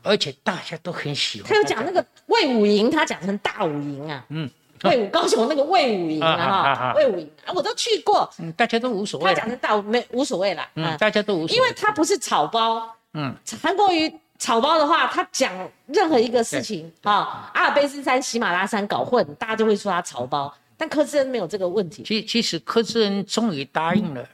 [0.02, 1.48] 而且大家都很喜欢。
[1.48, 4.50] 他有讲那个魏武营，他讲成大武营啊，嗯，
[4.84, 9.32] 魏武高雄那个魏武营啊， 哈，魏武营啊，我都去过，嗯，大家都无所谓。
[9.32, 15.52] 他讲成大武没无所谓啦，嗯，大家都无所谓，因为他不是草包，嗯，韩国瑜草包的话，他讲
[15.86, 22.02] 任何一个事情啊，阿尔卑斯山、喜马拉山搞混，大家就会说他草包，但柯志恩没有这个问题。
[22.02, 24.26] 其其实柯志恩终于答应了。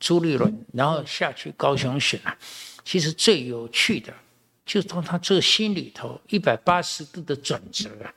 [0.00, 2.36] 朱立伦，然后下去高雄选啊。
[2.84, 4.12] 其实最有趣的，
[4.66, 8.12] 就是当他这心里头一百八十度的转折啊，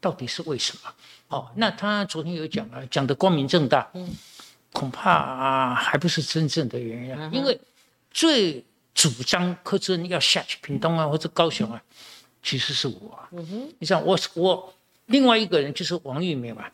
[0.00, 0.90] 到底是为什么？
[1.28, 4.08] 哦，那他昨天有讲了，讲的光明正大，嗯，
[4.72, 7.60] 恐怕啊还不是真正的原因，因为
[8.10, 8.64] 最
[8.98, 11.80] 主张柯志恩要下去屏东啊或者高雄啊，
[12.42, 13.16] 其实是我。
[13.30, 14.74] 嗯哼，你像我我
[15.06, 16.64] 另外一个人就是王玉明嘛，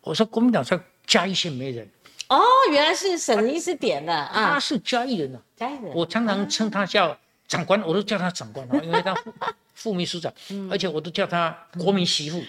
[0.00, 1.84] 我说国民党在嘉义县没人。
[2.28, 4.52] 哦，原来是沈医师点的啊！
[4.52, 5.92] 他是嘉义人呐，嘉义人。
[5.92, 9.34] 我常常称他叫长官，我都叫他长官啊， 因为他副
[9.74, 10.32] 副秘书长，
[10.70, 12.40] 而且我都叫他国民媳妇。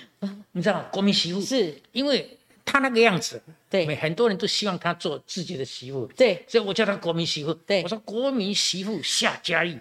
[0.52, 7.54] 你知道国民媳妇是因为他那个样子，对，很多人都希望他做自己的媳妇，对，所以我叫他国民媳妇。
[7.54, 9.80] 对，我说国民媳妇夏嘉义。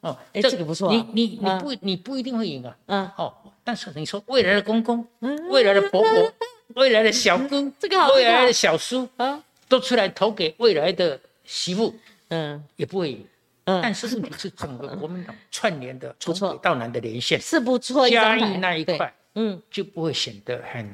[0.00, 0.90] 哦，哎，这个不错。
[0.92, 2.76] 你你你不你不一定会赢啊。
[2.86, 3.10] 嗯。
[3.16, 5.06] 哦，但是你说未来的公公，
[5.50, 6.32] 未来的婆婆。
[6.76, 11.92] 未来的小姑，这个好，未来的小叔啊，都出来投给未来的媳妇，
[12.28, 13.26] 嗯，也不会赢，
[13.64, 20.88] 嗯，但是问题是整个国民党串联的从北到南的连线是不错，嘉义那一块，嗯，就不会显得很。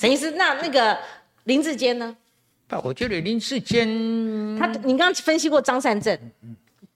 [0.00, 0.98] 陈医师，那那个
[1.44, 2.16] 林志坚呢？
[2.66, 3.86] 不，我觉得林志坚，
[4.58, 6.18] 他你刚刚分析过张善政，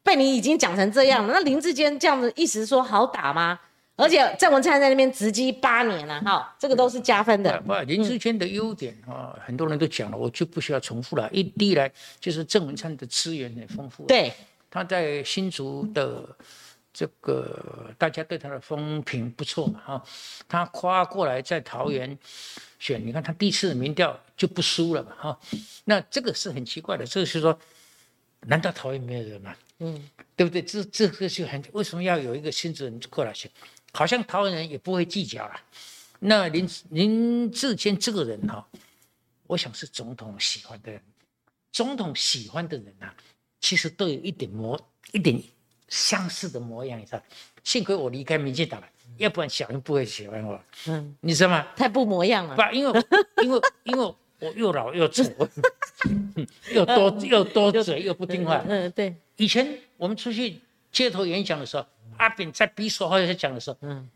[0.02, 3.60] 被你已经讲成这样了，那林志坚这样子意思说好打吗？
[3.96, 7.60] 而且郑文灿在那边直击八年了，哈，这个都是加分的。
[7.60, 11.28] 不，林志坚的优点啊，很多人都讲了，我就不需要重复了。
[11.30, 14.32] 一一来就是郑文灿的资源很丰富，对，
[14.70, 16.24] 他在新竹的
[16.90, 20.02] 这个大家对他的风评不错嘛，哈，
[20.48, 22.18] 他跨过来在桃园
[22.84, 25.40] 选，你看他第一次民调就不输了嘛，哈，
[25.86, 27.58] 那这个是很奇怪的，这个是说，
[28.40, 29.56] 难道桃园没有人吗？
[29.78, 30.60] 嗯，对不对？
[30.60, 33.50] 这这个就很为什么要有一个新主人过来选？
[33.94, 35.58] 好像桃园人也不会计较了。
[36.18, 38.68] 那林林志坚这个人哈，
[39.46, 41.00] 我想是总统喜欢的人。
[41.72, 43.10] 总统喜欢的人呐，
[43.62, 44.78] 其实都有一点模，
[45.12, 45.42] 一点
[45.88, 47.22] 相似的模样，你知道？
[47.64, 50.60] 幸亏我离开民进党了，要不然小英不会喜欢我。
[50.88, 51.66] 嗯，你知道吗？
[51.76, 52.56] 太不模样了。
[52.56, 53.02] 不，因为
[53.42, 55.24] 因为因为我又老又丑，
[56.72, 58.62] 又多又多嘴又不听话。
[58.66, 59.14] 嗯，对。
[59.36, 60.60] 以前我们出去
[60.92, 61.84] 街头演讲的时候。
[62.16, 64.08] 阿炳在比手画脚讲的时候，嗯，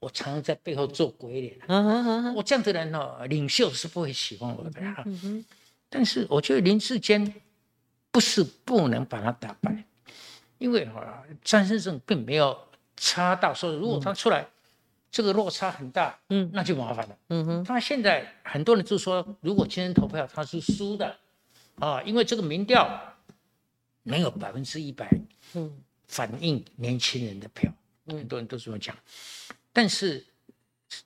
[0.00, 1.56] 我常常在背后做鬼脸。
[1.68, 4.80] 嗯我这样的人哦，领袖是不会喜欢我的。
[5.04, 5.44] 嗯哼。
[5.88, 7.32] 但是我觉得林志坚
[8.10, 9.84] 不是不能把他打败，
[10.58, 12.58] 因为哈张先生并没有
[12.96, 14.46] 差到说，如果他出来
[15.10, 17.18] 这个落差很大，嗯，那就麻烦了。
[17.28, 17.64] 嗯哼。
[17.64, 21.16] 他现在很多人就说，如果今天投票他是输的，
[21.78, 23.16] 啊，因为这个民调
[24.02, 25.10] 没有百分之一百。
[25.54, 25.82] 嗯。
[26.08, 27.68] 反映年轻人的票，
[28.06, 28.96] 很多人都这么讲，
[29.72, 30.24] 但是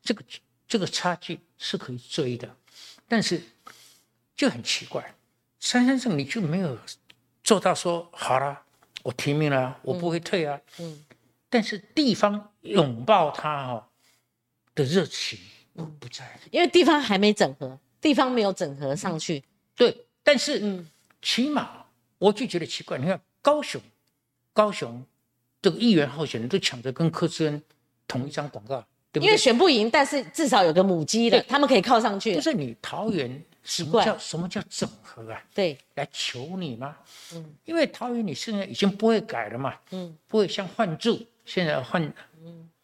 [0.03, 0.23] 这个
[0.69, 2.55] 这个差距是可以追的，
[3.09, 3.43] 但是
[4.37, 5.15] 就很奇怪，
[5.59, 6.79] 三先生你就没有
[7.43, 8.61] 做到说好了，
[9.03, 11.03] 我提名了，我不会退啊，嗯，
[11.51, 13.85] 但是地方拥抱他哦
[14.75, 15.39] 的热情
[15.99, 19.45] 不在，因为地方还没整合，地方没有整合上去。
[19.75, 20.89] 对，但是嗯，
[21.21, 21.85] 起码
[22.19, 23.81] 我就觉得奇怪，你看高雄，
[24.53, 25.05] 高雄
[25.61, 27.63] 这个议员候选人都抢着跟柯志恩
[28.07, 28.79] 同一张广告，
[29.13, 29.27] 对不对？
[29.27, 32.35] 因为选不赢，但是至少有个母鸡的，他们可以靠上去。
[32.35, 33.45] 就是你桃园。
[33.63, 35.45] 什么叫什么叫整合啊？
[35.55, 36.97] 对，来求你吗？
[37.35, 42.15] 嗯，因为桃园你现在已经不会改了嘛，嗯，不会像换柱现在换，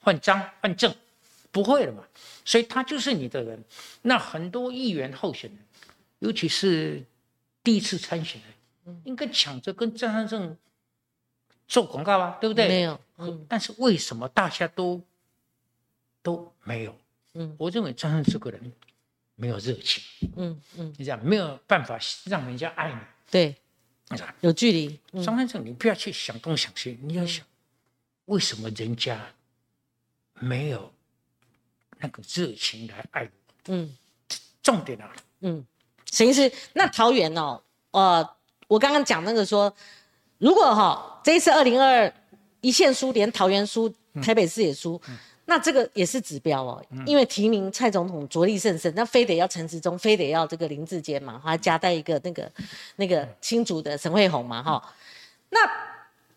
[0.01, 0.93] 换章换证，
[1.53, 2.03] 不会了嘛，
[2.45, 3.63] 所以他就是你的人。
[4.03, 5.59] 那很多议员候选人，
[6.19, 7.05] 尤其是
[7.63, 10.57] 第一次参选的，应该抢着跟张三正
[11.69, 12.67] 做广告啊，对不对？
[12.69, 15.01] 没有，嗯，但是为什么大家都
[16.23, 16.99] 都没有？
[17.35, 18.73] 嗯，我认为张三这个人。
[19.39, 20.03] 没有热情，
[20.39, 22.99] 嗯嗯，你讲没有办法让人家爱你，
[23.31, 23.55] 对，
[24.41, 24.99] 有距离。
[25.23, 27.45] 张先生，你不要去想东想西，你要想
[28.27, 29.21] 为什么人家
[30.35, 30.93] 没有
[31.99, 33.31] 那个热情来爱我？
[33.69, 33.97] 嗯，
[34.63, 35.11] 重点啊，
[35.41, 35.65] 嗯，
[36.13, 37.61] 沈医师，那桃园哦，
[37.91, 38.29] 呃，
[38.69, 39.75] 我刚刚讲那个说，
[40.39, 42.15] 如果哈这一次二零二二
[42.61, 45.01] 一线输，连桃园输，台北市也输。
[45.49, 52.51] 那这个也是指标哦，因为提名蔡总统着力甚深，那非得要陈时中，非得要这个林志坚嘛，还夹带一个那个
[52.97, 54.95] 那个新竹的沈惠宏嘛，哈。
[55.51, 55.61] 那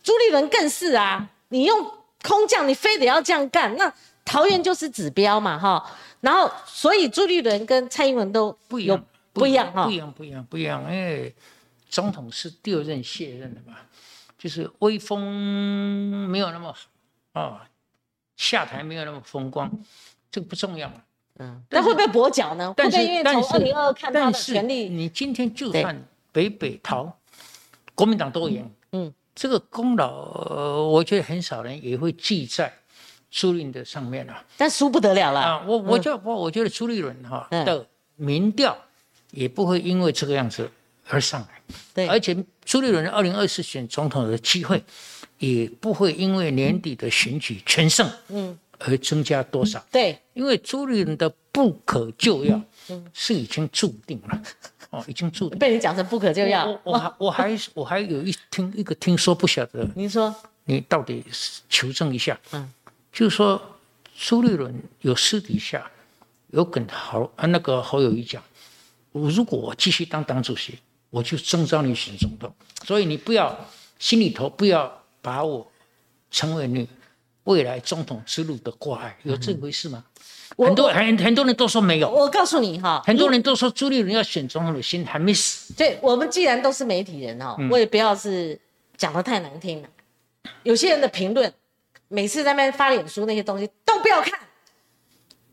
[0.03, 1.91] 朱立伦更是啊，你用
[2.23, 3.93] 空降，你非得要这样干，那
[4.25, 5.91] 桃园就是指标嘛，哈。
[6.21, 11.35] 然后所以朱立伦跟蔡英文都不一样，不一样哈，不一样，不一样，不一样，因为
[11.89, 13.75] 总统是第二任卸任的嘛，
[14.37, 16.73] 就是威风没有那么
[17.33, 17.65] 好啊。
[18.37, 19.69] 下台没有那么风光，
[20.31, 20.95] 这个不重要嘛。
[21.39, 22.73] 嗯，那会不会跛脚呢？
[22.77, 27.17] 但是，从二零二二看他的权力，你今天就算北北桃，
[27.93, 32.73] 国民党都赢，嗯，这个功劳，我觉得很少人也会记在
[33.31, 34.45] 朱立伦的上面了。
[34.57, 35.63] 但输不得了了啊！
[35.65, 37.87] 我我就我我觉得朱立伦哈的
[38.17, 38.77] 民调
[39.31, 40.69] 也不会因为这个样子
[41.07, 41.61] 而上来。
[41.93, 42.35] 对，而且
[42.65, 44.83] 朱立伦二零二四选总统的机会。
[45.37, 49.81] 也不会因为年底的选举全胜，嗯，而增加多少？
[49.89, 54.41] 对，因为朱立伦的不可救药，嗯，是已经注定了，
[54.89, 55.57] 哦，已经注定。
[55.59, 59.87] 被你讲成不可救药，我我还我还我还有一听一个听说不晓得。
[59.95, 60.33] 您说，
[60.65, 61.23] 你到底
[61.67, 62.39] 求证一下？
[62.51, 62.71] 嗯，
[63.11, 63.61] 就是说
[64.17, 65.89] 朱立伦有私底下
[66.51, 68.43] 有跟侯啊那个侯友谊讲，
[69.11, 70.79] 我如果我继续当党主席，
[71.09, 72.53] 我就征召你选总统，
[72.85, 73.57] 所以你不要
[73.97, 74.97] 心里头不要。
[75.21, 75.69] 把我
[76.31, 76.87] 成为你
[77.43, 80.01] 未来总统之路的挂碍，有这回事吗？
[80.67, 82.09] 很多很很多人都说没有。
[82.09, 85.73] 我告诉你哈，很多人都说朱立伦要选总统的心还没死。
[85.73, 88.59] 对我们既然都是媒体人哈，我也不要是
[88.97, 89.89] 讲的太难听了。
[90.63, 91.53] 有些人的评论，
[92.07, 94.39] 每次在那边发脸书那些东西都不要看，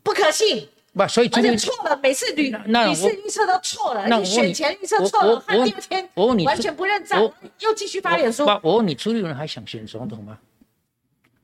[0.03, 0.67] 不可信。
[0.93, 6.09] 不，所以而且错了，每次屡屡次预测都错了，你选前预测错了，他第二天
[6.43, 7.21] 完全不认账，
[7.59, 8.43] 又继续发脸书。
[8.63, 10.39] 我问你，朱立伦还想选总统吗？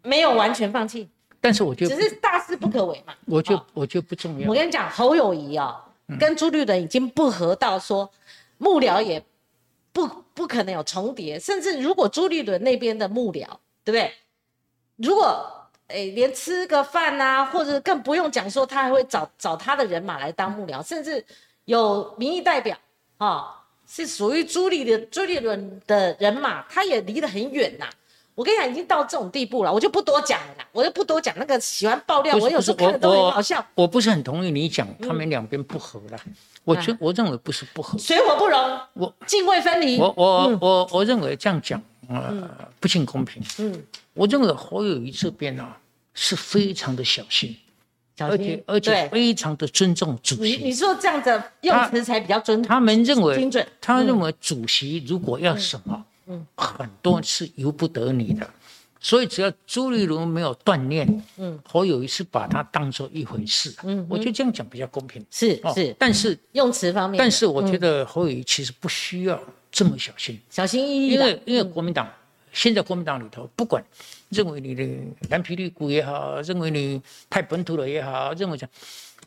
[0.02, 1.08] 没有完全放弃，
[1.44, 3.14] 但是我觉得只是大事不可为嘛。
[3.26, 4.48] 我就我觉得不重要。
[4.48, 5.84] 我跟你讲，侯友谊啊，
[6.18, 8.10] 跟朱立伦已经不合到说
[8.58, 9.22] 幕僚也
[9.92, 13.46] 不不可能有重叠，甚至如果朱立伦那边的幕僚，
[13.84, 14.14] 对不对？
[14.96, 21.24] 如果哎，连吃个饭呐，或者更不用讲说，他还会找找他的人马来当幕僚，甚至
[21.66, 22.78] 有民意代表
[23.18, 27.90] 啊，是属于朱立的朱立伦的人马，他也离得很远呐。
[28.36, 33.66] 我跟你讲，已经到这种地步了，我就不多讲了啦，我就不多讲那个喜欢爆料，我有时候看的都很好笑。
[33.76, 36.20] 我不是很同意你讲他们两边不和了，
[36.64, 39.98] 我觉我认为不是不和，水火不容，我泾渭分离。
[39.98, 43.42] 我我我我认为这样讲呃不尽公平。
[43.60, 45.68] 嗯，我认为侯友谊这边呢。
[46.16, 47.58] 是非常的小心，
[48.20, 50.58] 而且而且非常的尊重主席。
[50.58, 53.68] 你你说这样的用词才比较尊，他们认为精准。
[53.82, 58.50] 他认为主席如果要什么，嗯，很多是由不得你的。
[59.00, 65.26] 所以只要朱立伦没有锻炼，嗯，我有一次把他当做一回事，嗯，我觉得这样讲比较公平。
[65.30, 69.38] 是是，但是用词方面，但是我觉得侯友谊其实不需要
[69.72, 72.10] 这么小心，小心翼翼因为因为国民党
[72.52, 73.84] 现在国民党里头不管。
[74.30, 74.84] 认为你的
[75.30, 77.00] 蓝皮绿骨也好，认为你
[77.30, 78.68] 太本土了也好，认为讲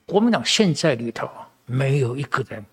[0.04, 1.30] 国民党现在里头
[1.64, 2.64] 没有一个人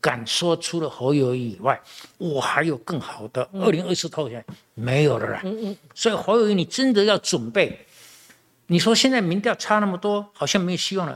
[0.00, 1.80] 敢说除了侯友谊以外，
[2.18, 4.44] 我还有更好的二零二四投选
[4.74, 5.40] 没有了啦。
[5.44, 5.76] 嗯嗯。
[5.94, 7.86] 所以侯友谊，你真的要准备。
[8.66, 11.14] 你说现在民调差那么多，好像没有希望了，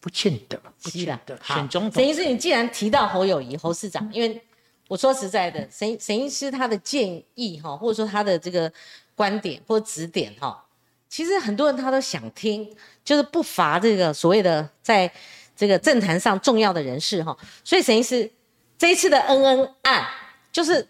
[0.00, 1.38] 不见得，不见得。
[1.42, 1.92] 选总统。
[1.94, 4.42] 沈医师，你既然提到侯友谊，侯市长，因为
[4.88, 8.72] 我说实在的，沈沈医师他的建议哈，或者说他的这个。
[9.16, 10.60] 观点或指点哈，
[11.08, 12.68] 其实很多人他都想听，
[13.04, 15.08] 就是不乏这个所谓的在
[15.56, 17.36] 这个政坛上重要的人士哈。
[17.62, 18.30] 所以沈医师
[18.78, 20.04] 这一次的恩恩案，
[20.52, 20.86] 就是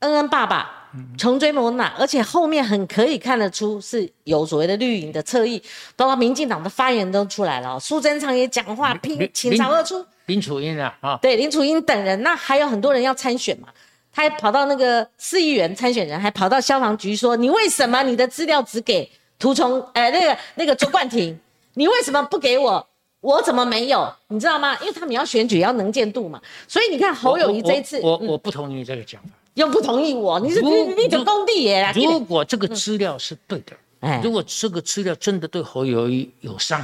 [0.00, 0.78] 恩恩爸爸。
[1.16, 5.58] 穷追猛打，而且后面很可以看得出是有所谓的绿营的侧翼，
[5.96, 10.04] 包括民进党的发言都出来了，苏贞昌也讲话，拼倾巢而出。
[10.26, 13.68] 林楚英啊，啊，对，林楚英等人，那还有很多人要参选嘛，
[14.12, 21.40] 他还跑到那个市议员参选人，还跑到消防局说，你为什么你的资料只给涂崇，呃，那个那个周冠廷，
[21.72, 22.86] 你为什么不给我？
[23.22, 24.14] 我怎么没有？
[24.28, 24.76] 你知道吗？
[24.80, 29.30] 因为他们要选举要能见度嘛，所以你看侯友谊这一次，我我不同意这个讲法。
[29.54, 31.92] 又不同意我，你是你你的工地耶？
[31.94, 36.80] 如果这个资料是对的，哎，如果这个资料真的对侯友谊有伤，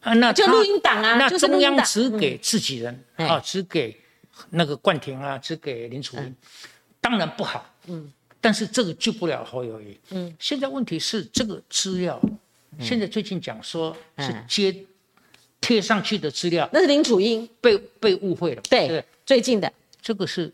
[0.00, 3.94] 啊，那就录音档啊，那中央只给自己人啊，只给
[4.48, 6.34] 那个冠廷啊，只给林楚英，
[6.98, 8.10] 当然不好，嗯，
[8.40, 12.18] 但是这个救不了侯友谊，嗯，现在问题是这个资料，
[12.80, 14.74] 现在最近讲说是接
[15.60, 20.52] 贴上去的资料，那是林楚英被被误会了，对，最近的这个是。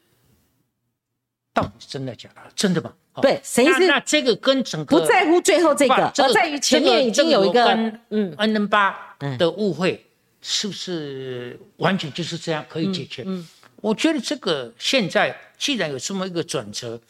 [1.52, 2.40] 到底是真的假的？
[2.56, 2.92] 真的吗？
[3.22, 3.86] 对，谁是？
[3.86, 7.64] 那这个跟整个不在乎最后这个，而在于前面已经有一个
[8.08, 10.04] 嗯 N N 八的误会，
[10.42, 13.22] 是不是完全就是这样可以解决？
[13.24, 13.46] 嗯，
[13.76, 17.00] 我觉得这个现在既然有这么一个转折，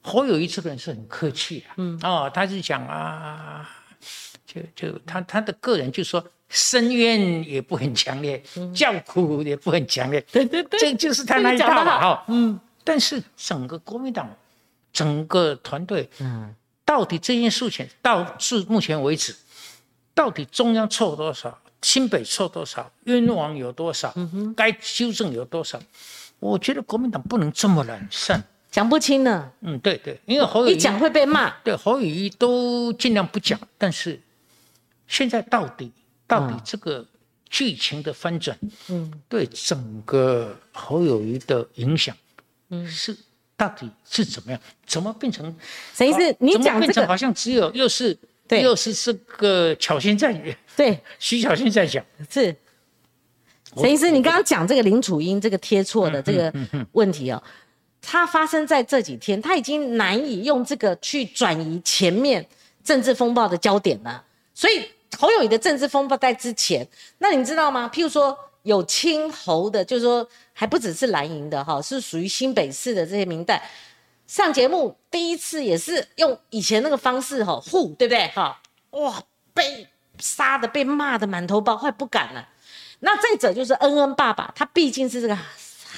[0.00, 3.70] 侯友谊这个人是很客气啊，嗯哦，他是讲啊，
[4.52, 8.42] 就就他他的个人就说深渊也不很强烈，
[8.74, 12.58] 叫苦也不很强烈，对对对，这就是他那一套哈，嗯。
[12.82, 14.28] 但是整个国民党，
[14.90, 16.52] 整个团队，嗯，
[16.84, 19.36] 到底这件事情到至目前为止，
[20.14, 25.78] 到底中央错多少，新北错多少，冤枉有多少，嗯，该纠正有多少？
[26.40, 29.52] 我觉得国民党不能这么懒散，讲不清呢。
[29.60, 33.60] 嗯，对对，因为侯友一讲会被骂，对侯友谊都尽量不讲。
[33.76, 34.18] 但是
[35.10, 35.90] 现在到底
[36.26, 37.04] 到底这个
[37.48, 38.56] 剧情的翻转，
[38.88, 42.16] 嗯，对整个侯友谊的影响。
[42.68, 43.14] 嗯，是
[43.56, 44.60] 到底是怎么样？
[44.86, 45.52] 怎么变成？
[45.92, 50.56] 沈医师，你讲这个好像只有又是对，又是这个巧心在语。
[50.76, 52.56] 对， 徐巧心在讲是。
[53.76, 56.52] 沈医师，你刚刚讲这个林楚英这个贴错的这个
[56.90, 57.40] 问题哦，
[58.02, 62.44] 它发生在这几天，他已经难以用这个去转移前面
[62.82, 64.24] 政治风暴的焦点了。
[64.54, 64.84] 所以
[65.18, 66.86] 侯友谊的政治风暴在之前，
[67.18, 67.90] 那你知道吗？
[67.92, 68.36] 譬如说。
[68.64, 73.66] 有亲侯的，就是说还不只是蓝营的哈，是属于新北市的这些民代
[74.26, 78.60] 上节目，第一次也是用以前那个方式哈护，对不对哈？
[78.90, 79.22] 哇，
[79.54, 79.88] 被
[80.18, 82.50] 杀的被骂的满头包，快不敢了。
[82.98, 85.38] 那再者就是恩恩爸爸，他毕竟是这个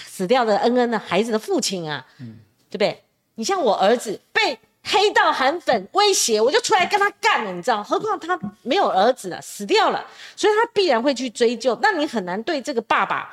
[0.06, 2.38] 死掉的恩恩的孩子的父亲啊，嗯，
[2.70, 3.02] 对不对？
[3.34, 4.56] 你像我儿子被。
[4.84, 7.82] 黑道韩粉威胁，我就出来跟他干了，你知道？
[7.82, 10.04] 何况他没有儿子了，死掉了，
[10.36, 11.78] 所以他必然会去追究。
[11.80, 13.30] 那你很难对这个爸爸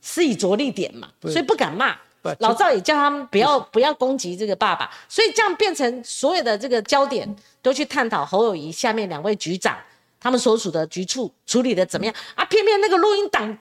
[0.00, 1.96] 施以着力点嘛，所以不敢骂。
[2.38, 9.76] 老赵也叫他们不要不要攻击这个爸爸，所以这样变成所有的这个焦点都去探讨侯友谊下面两位局长
[10.20, 12.44] 他们所属的局处处理的怎么样啊？
[12.44, 13.58] 偏偏那个录音档。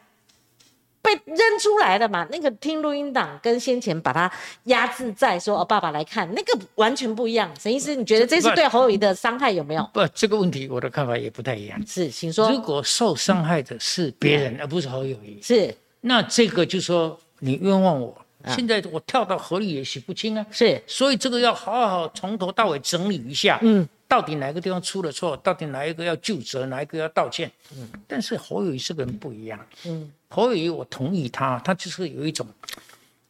[1.02, 2.28] 被扔出来的嘛？
[2.32, 4.32] 那个听录音档跟先前把它
[4.66, 7.52] 压制在说哦，爸爸来看那个完全不一样。
[7.60, 9.90] 沈医师，你觉得这是对侯友谊的伤害有没有？
[9.94, 11.82] 不，这个问题我的看法也不太一样。
[11.88, 12.52] 是，请说。
[12.52, 18.16] 如果受伤害的是别人，而不是侯友谊，是那这个就说你冤枉我。
[18.48, 20.44] 现在我跳到河里也洗不清啊。
[20.50, 23.60] 是，所以这个要好好从头到尾整理一下。
[23.62, 23.88] 嗯。
[24.12, 25.38] 到底哪个地方出了错？
[25.38, 26.66] 到底哪一个要就责？
[26.66, 27.50] 哪一个要道歉？
[27.74, 29.66] 嗯，但是侯友谊这个人不一样。
[29.86, 32.46] 嗯，侯友谊我同意他，他就是有一种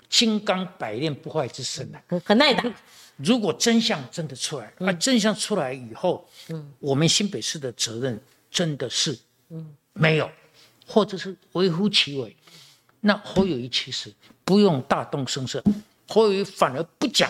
[0.10, 2.64] 金刚百炼不坏之身的，很耐打。
[3.18, 8.20] 如果真相真的出来，啊，真相出来以后，嗯，我们新北市的责任
[8.50, 9.16] 真的是，
[9.50, 10.28] 嗯，没有，
[10.88, 12.36] 或者是微乎其微。
[13.02, 14.12] 那侯友谊其实
[14.44, 15.64] 不用大动声色，
[16.08, 17.30] 侯友谊反而不讲。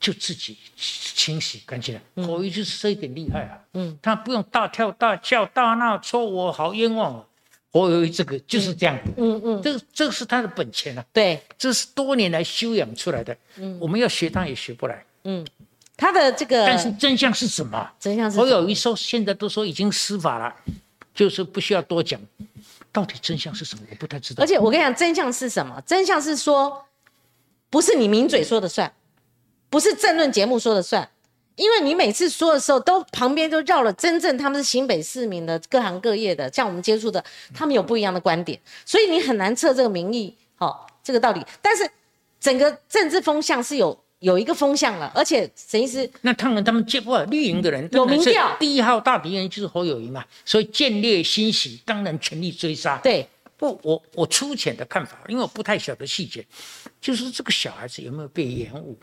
[0.00, 3.60] 就自己清洗干净了，侯友就是这一点厉害啊。
[3.74, 7.24] 嗯，他不用大跳大叫大闹，说我好冤枉啊。
[7.70, 8.98] 侯友这个就是这样。
[9.18, 11.04] 嗯嗯，这这是他的本钱啊。
[11.12, 13.36] 对，这是多年来修养出来的。
[13.56, 15.04] 嗯，我们要学他也学不来。
[15.24, 15.46] 嗯，
[15.96, 17.92] 他的这个，但是真相是什么？
[18.00, 20.52] 真相是侯友谊说，现在都说已经司法了，
[21.14, 22.18] 就是不需要多讲。
[22.90, 23.84] 到底真相是什么？
[23.90, 24.42] 我不太知道。
[24.42, 25.80] 而且我跟你讲，真相是什么？
[25.86, 26.84] 真相是说，
[27.68, 28.90] 不是你抿嘴说的算。
[29.70, 31.08] 不是政论节目说了算，
[31.54, 41.40] 因为你每次说的时候，都旁边都绕了真正他们是新北市民的各行各业的，像我们接触的，他们有不一样的观点，所以你很难测这个民意，好，这个道理。
[41.62, 41.88] 但是
[42.40, 52.98] 整个政治风向是有有一个风向了，而且陈医师，那当然他们接不了绿营的人，有民调，第一号大敌人就是侯友谊嘛，所以见猎欣喜，当然全力追杀。
[52.98, 56.44] 对，不，我我粗浅的看法，因为我不太晓得细节，
[57.00, 58.98] 就是这个小孩子有没有被延误？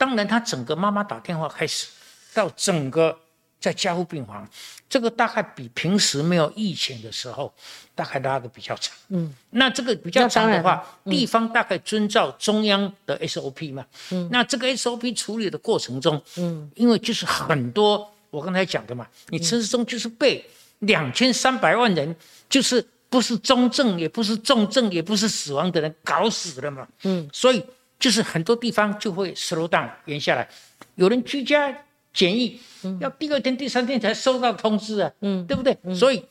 [0.00, 1.86] 当然，他整个妈妈打电话开始，
[2.32, 3.14] 到整个
[3.60, 4.48] 在加护病房，
[4.88, 7.52] 这个大概比平时没有疫情的时候。
[7.92, 20.42] 大概拉的比较长，嗯，那这个比较长的话，地方大概遵照中央的 SOP 嘛，嗯，那这个 SOP 处理的过程中，嗯，因为就是很多我刚才讲的嘛，你陈世忠就是被
[20.78, 22.16] 两千三百万人，
[22.48, 27.62] 就是不是中症，也不是重症，也不是死亡的人搞死了嘛，嗯，所以
[28.00, 30.48] 就是很多地方就会 slow down 延下来，
[30.96, 31.72] 有人居家
[32.12, 32.58] 检疫，
[32.98, 35.78] 要第二天、第三天才收到通知啊，嗯，对不对？
[35.94, 36.24] 所以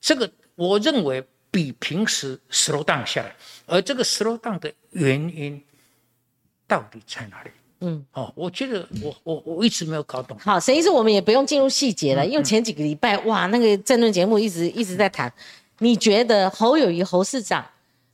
[0.00, 0.28] 这个。
[0.54, 3.34] 我认为比平时 slow down 下来，
[3.66, 5.60] 而这个 slow down 的原因
[6.66, 7.50] 到底在哪里？
[7.80, 10.38] 嗯，哦，我觉得我我我一直没有搞懂。
[10.38, 15.32] 好，沈医师，我们也不用进入细节了，因为前几个礼拜哇，那个政论节目一直一直在谈。
[15.78, 17.66] 你觉得侯友谊侯市长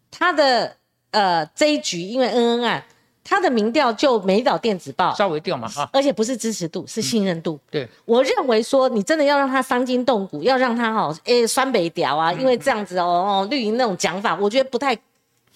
[0.08, 0.74] 他的
[1.10, 2.84] 呃这一局，因为恩恩案。
[3.30, 7.60] 他的民调就美岛电子报稍微掉嘛哈，而且不是支持度，是信任度。
[7.70, 14.96] 对，我认为说你真的要让他伤筋动骨，要让他哈诶酸北屌啊，因为这样子哦哦绿营那种讲法，我觉得不太，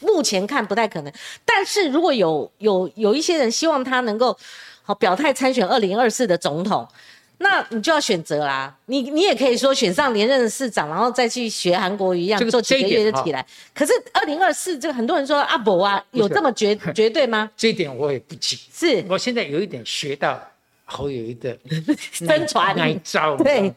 [0.01, 1.11] 目前看不太可能。
[1.47, 4.37] 但是如果有有有一些人希望他能够
[4.83, 6.87] 好表态参选二零二四的总统。
[7.43, 13.45] 那你就要选择啦，你你也可以说选上连任的市长，然后再去学韩国瑜一样做几个月就起来。
[13.75, 17.51] 可是二零二四这个很多人说阿伯啊，有这么绝绝对吗？
[17.57, 18.59] 这一点我也不急。
[18.73, 20.41] 是我现在有一点学到
[20.85, 21.59] 侯友谊的
[22.27, 23.37] 真传那一招。
[23.37, 23.73] 对，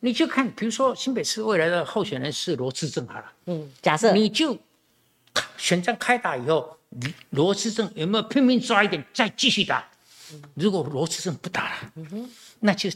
[0.00, 3.32] 你就看，比如说新北市未来的候选人是罗志正好了。
[3.46, 4.56] 嗯，假设你就
[5.56, 6.76] 选战开打以后，
[7.30, 9.86] 罗志正有没有拼命抓一点再继续打？
[10.54, 12.30] 如果罗志正不打了，嗯哼。
[12.60, 12.90] 那就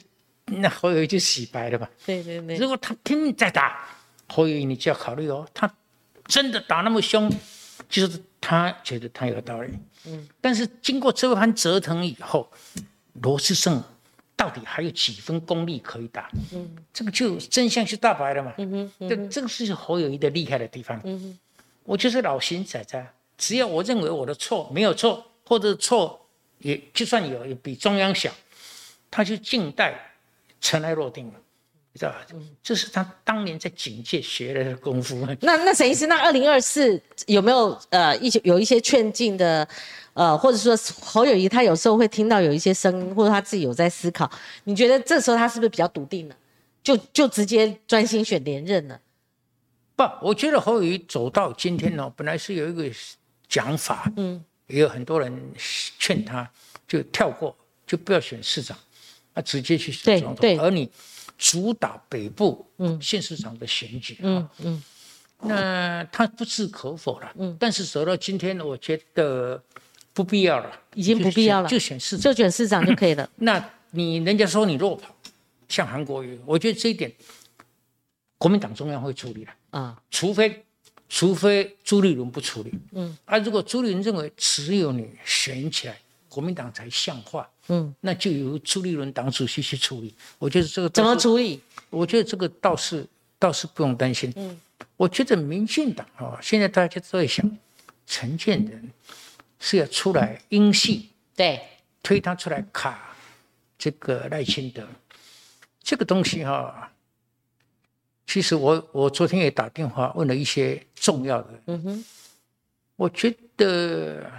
[0.46, 1.88] 那侯友谊就洗白了吧？
[2.04, 2.56] 对对对。
[2.56, 3.86] 如果他拼命再打
[4.28, 5.72] 侯友谊，你就要考虑哦，他
[6.26, 7.30] 真的打那么凶，
[7.88, 9.72] 就是他觉得他有道理。
[10.06, 10.28] 嗯。
[10.40, 12.50] 但是经过这番折腾以后，
[13.22, 13.82] 罗志胜
[14.34, 16.30] 到底还有几分功力可以打？
[16.52, 16.76] 嗯。
[16.92, 18.54] 这个就真相是大白了嘛？
[18.58, 19.08] 嗯哼。
[19.08, 21.00] 这这个是侯友谊的厉害的地方。
[21.04, 21.38] 嗯哼。
[21.84, 28.32] 我就是老邢仔仔，只要我认为我的错没有错，或者错也就算有也比中央小。
[29.11, 29.94] 他就静待
[30.61, 31.34] 尘埃落定了，
[31.92, 32.24] 你知道吧？
[32.62, 35.26] 这是他当年在警界学来的功夫。
[35.40, 39.66] 那那沈医师，那二零二四有没有呃一些有一些劝进的，
[40.14, 44.30] 呃，或者说侯友谊他有时候会听到有一些声音，或者他自己有在思考，
[44.64, 46.36] 你觉得这时候他是不是比较笃定了？
[46.82, 49.00] 就就直接专心选连任了？
[49.96, 52.84] 不，我觉得侯友谊走到今天呢，本来是有一个
[53.48, 55.52] 讲法，嗯，也有很多人
[55.98, 56.50] 劝他
[56.88, 57.54] 就跳过，
[57.86, 58.78] 就不要选市长。
[59.41, 60.91] 他直接去选总统，而你
[61.38, 62.66] 主导北部
[63.01, 64.82] 县市长的选举，嗯嗯，
[65.41, 67.32] 那他不置可否了。
[67.38, 69.62] 嗯，但是走到今天，我觉得
[70.12, 73.28] 不必要了，已经不必要了，就选市就选市长就可以了。
[73.36, 75.16] 那你人家说你弱跑，
[75.68, 77.11] 像韩国瑜，我觉得这一点
[78.36, 80.62] 国民党中央会处理的啊，除非
[81.09, 85.97] 除非朱立伦不处理，嗯，啊，如果朱立伦认为只有你选起来，
[86.31, 87.47] 国民党才像话。
[87.68, 90.14] 嗯，那就由朱立伦党主席去处理。
[90.39, 91.61] 我觉得这个怎么处理？
[91.91, 93.07] 我觉得这个倒是
[93.39, 94.33] 倒是不用担心。
[94.37, 94.59] 嗯，
[94.97, 97.59] 我觉得民进党啊，现在大家都在想，
[98.07, 98.91] 陈建仁
[99.59, 101.61] 是要出来英系，对，
[102.03, 103.14] 推他出来卡
[103.78, 104.87] 这个赖清德，
[105.83, 106.91] 这个东西哈，
[108.26, 112.05] 其实我我昨天也打电话问了一些重要的，嗯哼，
[112.97, 114.31] 我觉得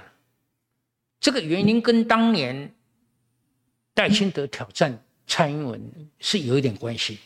[1.22, 2.74] 这个原因跟当年。
[3.96, 4.98] 赖清德挑战
[5.28, 5.80] 蔡英文
[6.18, 7.20] 是有一点关系，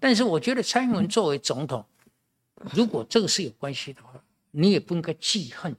[0.00, 1.84] 但是我觉得蔡英文作为总统，
[2.72, 4.12] 如果这个是有关系的话，
[4.52, 5.76] 你也不应该记恨，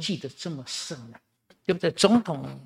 [0.00, 1.20] 记得这么深啊，
[1.64, 1.92] 对不对？
[1.92, 2.58] 总统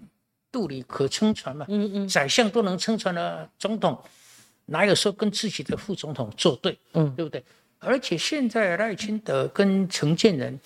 [0.51, 1.66] 肚里可撑船嘛，
[2.09, 4.01] 宰相都能撑船的总统，
[4.66, 6.78] 哪有说跟自己的副总统作对？
[6.92, 7.44] 嗯，对不对？
[7.80, 10.59] 而且现在赖清德跟陈建仁，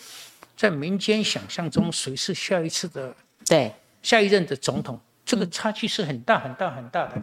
[0.57, 3.17] 在民间想象中谁是下一次的
[3.47, 5.01] 对下一任的总统？
[5.25, 7.23] 这个差距是很大很大很大的，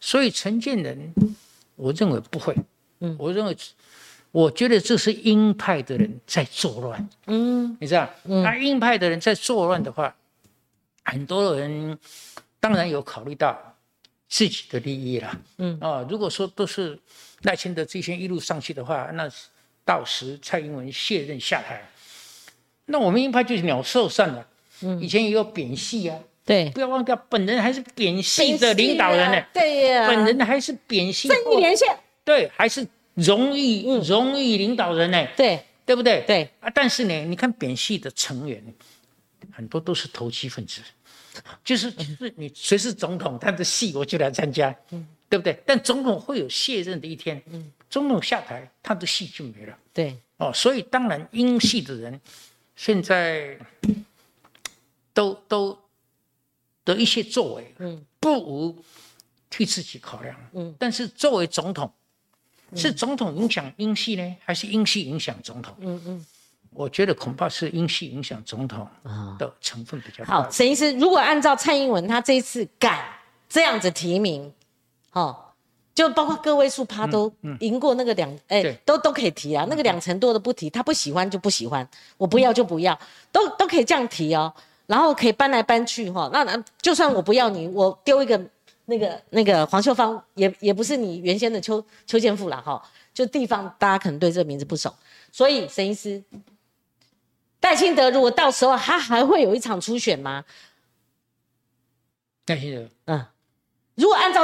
[0.00, 1.14] 所以陈建仁，
[1.76, 2.54] 我认为不会。
[2.98, 3.56] 嗯，我认为，
[4.32, 7.08] 我觉得这是鹰派的人在作乱。
[7.28, 10.14] 嗯，你知道，那鹰派的人在作乱的话，
[11.04, 11.96] 很多人
[12.58, 13.56] 当然有考虑到
[14.28, 15.38] 自己的利益啦。
[15.58, 16.98] 嗯，啊，如果说都是
[17.42, 19.30] 赖清德这些一路上去的话，那
[19.84, 21.88] 到时蔡英文卸任下台，
[22.86, 24.46] 那我们鹰派就是鸟兽散了。
[24.82, 26.18] 嗯，以前也有扁系啊。
[26.44, 29.40] 对，不要忘掉，本人还是扁系的领导人呢。
[29.52, 31.88] 对呀，本人还是扁系正义连线。
[32.24, 35.28] 对，还是荣誉荣誉领导人呢。
[35.36, 36.24] 对，对不对？
[36.26, 38.62] 对啊，但是呢，你看扁系的成员
[39.52, 40.80] 很多都是投机分子，
[41.64, 45.56] 就是就是你谁是总统，他的戏我就来参加，嗯，对不对？
[45.64, 49.76] 但总统会有卸任的一天，嗯，总统下台，他的戏就没了。
[49.92, 52.20] 对，哦，所以当然英系的人
[52.74, 53.56] 现在
[55.20, 55.78] 都都
[56.84, 58.82] 的一些作为，嗯，不无
[59.50, 61.92] 替自己考量，嗯，但是作为总统。
[62.76, 65.74] 是总统影响英系呢，还是英系影响总统？
[65.80, 66.26] 嗯嗯，
[66.70, 68.86] 我觉得恐怕是英系影响总统
[69.36, 70.48] 的成分比较好。
[70.48, 73.04] 沈医师，如果按照蔡英文他这一次敢
[73.48, 74.54] 这样子提名，
[75.10, 75.36] 哦，
[75.92, 79.66] 就包括个位数趴都赢过那个两，哎，都都可以提啊。
[79.68, 81.84] 那个两成多的不提，他不喜欢就不喜欢，
[82.16, 82.96] 我不要就不要，
[83.32, 84.54] 都都可以这样提哦。
[84.90, 88.40] 然后可以搬来搬去哈，那那就算我不要你，我丢一个。
[88.86, 92.82] 那个那个黄秀芳也也不是你原先的邱邱建富了哈，
[93.14, 94.92] 就地方大家可能对这个名字不熟，
[95.30, 96.20] 所以沈医师，
[97.60, 100.44] 戴清德如果到时候他还会有一场初选吗？
[102.44, 103.24] 戴清德，嗯，
[103.94, 104.42] 如果按照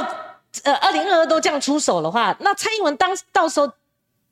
[0.63, 3.69] 呃二零二二都这样出手的话，那蔡英文当到时候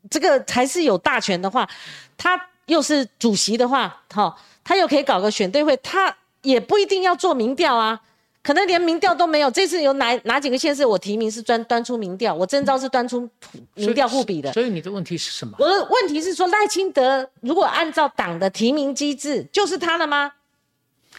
[0.08, 1.68] 这个还是有大权的话，
[2.16, 8.00] 他又是主席的话，哈，他又可以搞个选对会，他也不一定要做民调啊。
[8.42, 13.26] 可能连民调都没有，这次有哪哪几个县市我提名是专端出民调，我征召是端出
[13.74, 14.52] 民调互比的。
[14.52, 15.56] 所以你的问题是什么？
[15.58, 20.32] 我的问题是说赖清德如果按照党的提名机制，就是他了吗？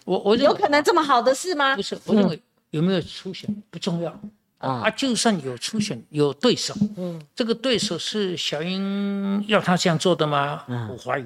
[0.03, 1.75] 我我有可能这么好的事吗？
[1.75, 2.39] 不是，我认为
[2.69, 4.11] 有没有初选不重要
[4.59, 10.63] 啊，啊，就算有初选有对手，嗯，这个对手是小英要他这样做的吗？
[10.91, 11.25] 我怀疑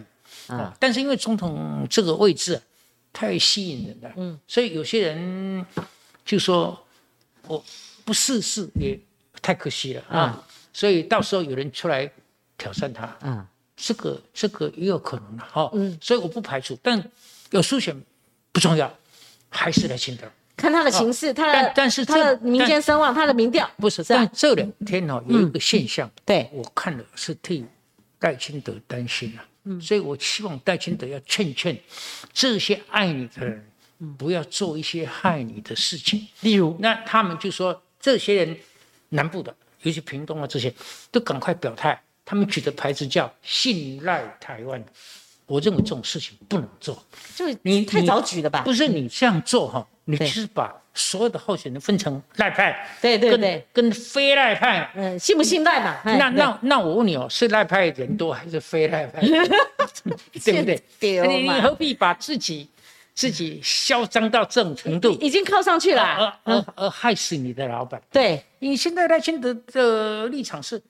[0.50, 2.62] 啊，但是因为总统这个位置。
[3.12, 5.66] 太吸引人了，嗯，所以有些人
[6.24, 6.80] 就说
[7.48, 7.62] 我
[8.06, 8.98] 不试试也
[9.42, 12.10] 太可惜了啊，所以到时候有人出来
[12.56, 13.44] 挑战他，嗯，
[13.76, 17.04] 这个这个也有可能的哈，嗯，所以我不排除，但
[17.50, 18.00] 有初选
[18.52, 18.96] 不重要，
[19.50, 26.48] 还是来清德，看他的形势，他的但是他的民间声望，他的民调不是，但这两天呢有一个现象，对。
[26.54, 27.66] 我看了是替
[28.20, 29.80] 戴清德担心了。
[29.80, 31.78] 所以，我希望戴清德要劝劝
[32.34, 33.72] 这些爱你的人，
[34.18, 36.28] 不要做一些害你的事情。
[36.42, 38.58] 例如，那他们就说，这些人
[39.10, 40.74] 南部的，尤其屏东啊这些，
[41.12, 42.02] 都赶快表态。
[42.26, 44.84] 他们举的牌子叫“信赖台湾”。
[45.48, 47.04] 我认为这种事情不能做，
[47.36, 48.62] 就你太早举了吧？
[48.62, 55.98] 不是你这样做哈，你是把所有的候选人分成赖派，对对对，跟非赖派，嗯，信不信赖嘛？
[56.04, 59.22] 那那那我问你哦，是赖派人多还是非赖派？
[60.44, 60.82] 对不对？
[61.28, 62.68] 你你何必把自己
[63.14, 65.12] 自己嚣张到这种程度？
[65.22, 66.04] 已经靠上去了，
[66.44, 68.02] 而而而害死你的老板。
[68.12, 70.82] 对，你现在赖清德的立场是。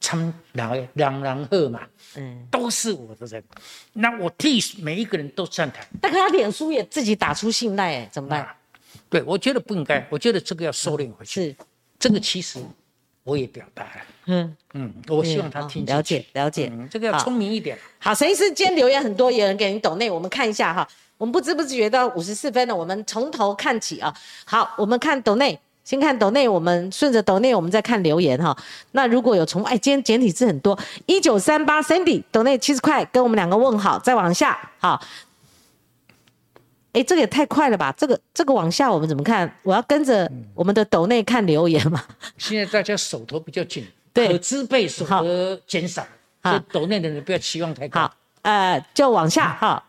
[0.00, 1.80] 他们两个两人贺嘛，
[2.14, 3.42] 嗯，都是我的人，
[3.94, 5.84] 那我替每一个人都站台。
[6.00, 8.46] 但他脸书也自己打出信赖，哎，怎么办？
[9.08, 11.50] 对，我觉得不应该，我觉得这个要收敛回去。
[11.50, 11.56] 是，
[11.98, 12.58] 这个其实
[13.24, 13.90] 我也表达了，
[14.26, 17.78] 嗯嗯，我希望他听了解了解，这个要聪明一点。
[17.98, 20.86] 好，陈医师今天留言很多，有人给你抖内，我们看一下哈，
[21.16, 24.14] 我们不知不觉到五十四分了，我们从头看起啊。
[24.44, 25.58] 好，我们看抖内。
[25.84, 28.54] 先看抖内，我们顺着抖内，我们再看留言哈。
[28.92, 30.78] 那如果有重哎，今天简体字很多。
[31.06, 33.98] 一九三八 Sandy 抖内七十块，跟我们两个问好。
[33.98, 35.00] 再往下，好。
[36.98, 37.94] 哎，这个也太快了吧？
[37.96, 39.48] 这个这个往下我们怎么看？
[39.62, 42.04] 我要跟着我们的抖内看留言嘛。
[42.36, 46.04] 现在大家手头比较紧， 对可支配所得减少，
[46.42, 48.00] 所以抖内的人不要期望太高。
[48.00, 49.84] 好，呃，就往下哈。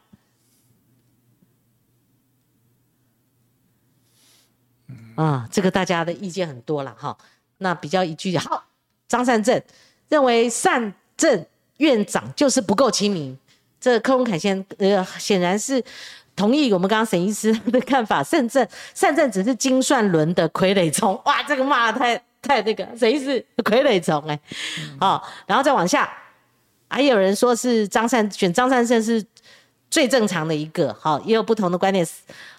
[5.15, 7.17] 啊，这个大家的意见很多了哈。
[7.57, 8.65] 那比较一句好，
[9.07, 9.59] 张善政
[10.09, 11.43] 认为善政
[11.77, 13.35] 院长就是不够亲民。
[13.81, 15.81] 这柯文凯先呃显然是
[16.39, 18.23] 同意我们刚刚沈医师的看法。
[18.23, 21.21] 善政善政只是精算轮的傀儡虫。
[21.25, 24.39] 哇，这个骂太太那个，沈医师傀儡虫哎。
[24.99, 26.09] 好，然后再往下，
[26.87, 29.21] 还有人说是张善选张善政是
[29.91, 30.95] 最正常的一个。
[30.99, 32.07] 好，也有不同的观点。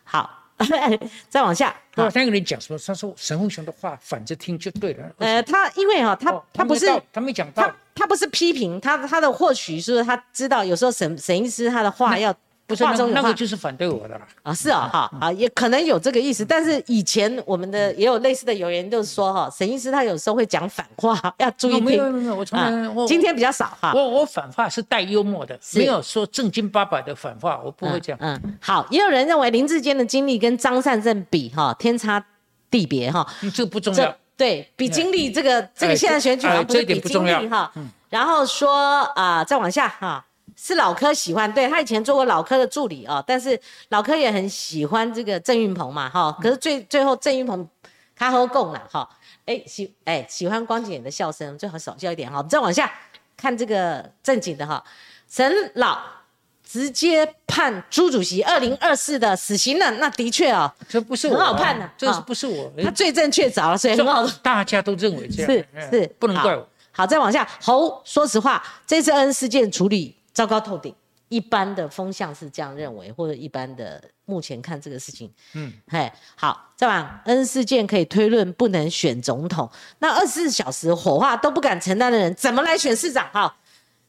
[0.04, 0.36] 好。
[1.30, 5.10] 再往下，我先跟你讲说，他说沈凤雄的话反着听就对了。
[5.16, 12.30] 呃，他因为哈，他他不是他没讲到，他他不是批评他，他的或许是他知道有时候沈沈医师他的话要
[12.70, 16.44] 不是那个就是反对我的了啊，是啊，哈啊，也可能有这个意思。
[16.44, 21.84] 但是以前我们的也有类似的有言就是说哈，沈医师他有时候会讲反话， 要注意听。
[21.84, 23.92] 没有没有，我从来今天比较少哈。
[23.94, 28.18] 我我反话是带幽默的，没有说正经八百的反话，我不会这样。
[28.22, 32.24] 嗯，好，也有人认为林志坚的经历跟张善政比哈天差
[32.70, 34.14] 地别哈，这不重要。
[34.36, 37.70] 对比经历这个这个现在选举不是比经历哈。
[38.08, 40.24] 然后说啊，再往下哈。
[40.62, 43.58] 是老柯喜欢，对他以前做过老柯的助理哦，但是
[43.88, 47.66] 老柯也很喜欢这个郑运鹏嘛，哈，可是最最后郑运鹏
[48.14, 49.08] 他和共了，哈，
[49.46, 52.36] 哎喜哎喜欢光景的笑声，最好少笑一点哈。
[52.36, 52.92] 我们再往下
[53.38, 54.84] 看这个正经的哈，
[55.26, 55.98] 沈老
[56.62, 62.70] 直接判朱主席二零二四的死刑了，那的确哦，这不是我很好判的，这是不是我？
[62.84, 66.68] 他罪证确凿了，所以很好，大家都认为这样，是是不能怪我。
[66.92, 70.14] 好，再往下，侯说实话，这次恩事件处理。
[70.32, 70.94] 糟糕透顶，
[71.28, 83.28] 一般的风向是这样认为，或者一般的目前看这个事情，嗯，嘿，好，再往恩事件可以推论不能选总统，那二十四小时火化都不敢承担的人，怎么来选市长？
[83.32, 83.56] 哈，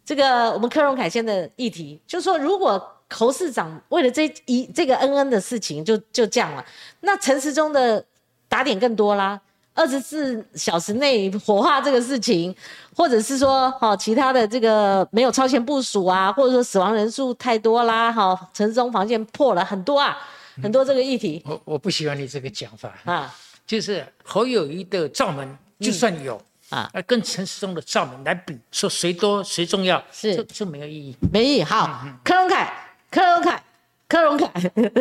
[0.05, 6.65] 这个我们柯荣凯先的议题，就是说，如果侯市长为了这一这个恩恩的事情就就这样了，
[7.01, 8.03] 那陈时中的
[8.47, 9.39] 打点更多啦。
[9.81, 12.55] 二十四小时内火化这个事情，
[12.95, 20.15] 或者是说，哈，其他的这个没有超前部署啊，或者说死亡人数太多啦，哈，城中防线破了很多啊，
[20.61, 21.41] 很多这个议题。
[21.47, 23.33] 我我不喜欢你这个讲法啊，
[23.65, 31.63] 就是侯友谊的罩门就算有啊，跟陈时中的罩门来比，说谁多谁重要，是这这没有意义，没意义。
[31.63, 32.71] 好，柯荣凯，
[33.09, 33.63] 柯荣凯，
[34.07, 34.51] 柯荣凯，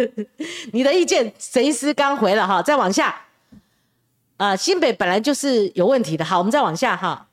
[0.73, 2.63] 你的意见，谁是刚回了哈？
[2.63, 3.15] 再往下。
[4.41, 6.25] 啊，新北本来就是有问题的。
[6.25, 7.27] 好，我们再往下哈。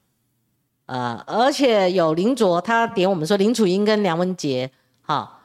[0.88, 4.70] 呃，而且有林卓，他点我们说林楚英跟梁文杰，
[5.04, 5.40] 哈，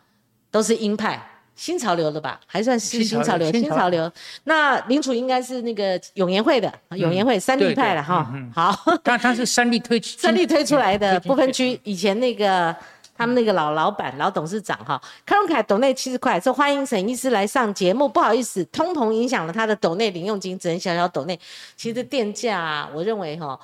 [0.51, 2.41] 都是鹰派，新潮流的吧？
[2.47, 4.11] 还算是新潮流，新潮流。
[4.43, 8.29] 那林楚应该是那个永延会的，永延会三立派的哈。
[8.53, 12.75] 好，但他是三立推 三立推出来的不分区，以前那个。
[13.23, 18.09] 他们那个老老板、老董事长哈，康荣凯斗内七十块，说欢迎沈医师来上节目。
[18.09, 21.39] 不好意思，通膨影响了他的斗内零用金，只能小小斗内。
[21.77, 23.57] 其实电价，我认为哈，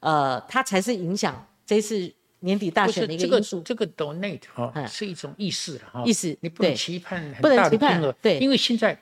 [0.00, 3.62] 呃，它才是影响这次年底大选的一个因素。
[3.62, 9.00] 这个抖内哈是一种意识了哈，意思你不能期盼很大的金额，对，因为现在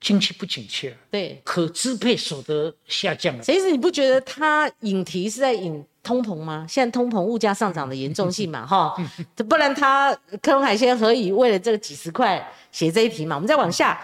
[0.00, 3.42] 经济不景气了，对，可支配所得下降了。
[3.42, 5.84] 其实你不觉得他引题是在引？
[6.02, 6.66] 通膨吗？
[6.68, 8.94] 现在通膨物价上涨的严重性嘛， 哈，
[9.48, 13.36] 不然他科隆海鲜何以为了这个几十块写这一题嘛？
[13.36, 14.00] 我们再往下，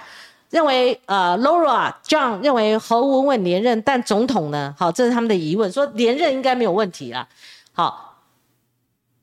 [0.51, 4.73] 认为呃，Laura John 认为侯文文连任，但总统呢？
[4.79, 7.27] 好，这是他们的疑问，说连任应该没有问题啦。
[7.73, 8.23] 好，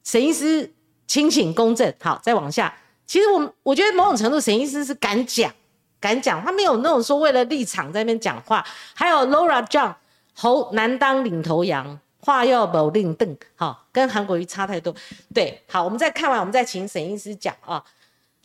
[0.03, 0.69] 沈医师
[1.07, 1.93] 清醒公正。
[2.01, 2.75] 好，再往下，
[3.07, 5.49] 其实我我觉得某种程度沈医师是敢讲，
[5.99, 8.65] 敢讲，他没有那种说为了立场在那边讲话。
[8.93, 9.93] 还有 Laura John
[10.33, 11.97] 侯难当领头羊。
[12.25, 14.93] 话要否定邓，好，跟韩国瑜差太多。
[15.31, 17.83] 对，好，我们再看完，我们再请沈医师讲啊。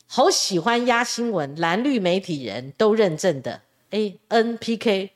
[0.06, 3.58] 好喜欢压新闻，蓝绿媒体人都认证的。
[3.90, 5.10] A N P K，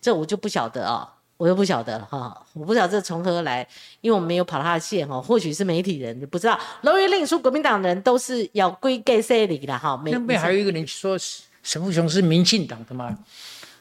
[0.00, 3.66] 这我就不晓得哦，我又不晓得了哈，我不晓得这从何来，
[4.00, 6.58] 因为我们没有跑他的线哈，或许是媒体人，不知道。
[6.82, 10.00] 楼玉令说国民党人都是要归 gay 谁里的哈？
[10.06, 11.18] 那边还有一个人说
[11.62, 13.18] 沈富雄是民进党的吗？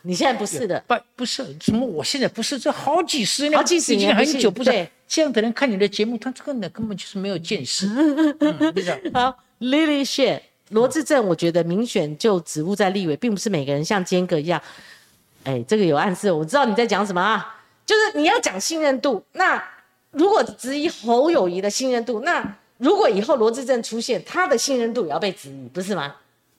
[0.06, 1.84] 你现在不是的，不不是什么？
[1.84, 4.88] 我现在不是，这好几十年，好几十年很久不是。
[5.08, 7.88] 这样的人看你的节目，他这个呢根本就是没有见识。
[9.14, 14.62] 好，Lily Share，罗志正，我觉得民选就职务在立委，并不是每个人像坚哥一样。
[15.44, 17.62] 哎，这个有暗示，我知道你在讲什么啊？
[17.86, 19.24] 就是你要讲信任度。
[19.34, 19.64] 那
[20.12, 26.16] 如果质疑侯友谊的信任度，那如果以后罗志正出现，他的信任度也要被质疑，不是吗？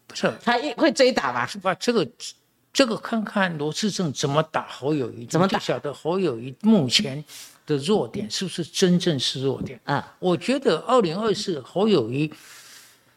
[0.07, 1.47] 不是，他会追打吧？
[1.47, 1.75] 是吧？
[1.75, 2.05] 这个。
[2.77, 5.59] 这个看看罗志正怎么打侯友谊，怎么打？
[5.59, 7.25] 晓得侯友谊目前
[7.65, 10.15] 的弱点是不是真正是弱点啊？
[10.19, 12.31] 我觉得二零二四侯友谊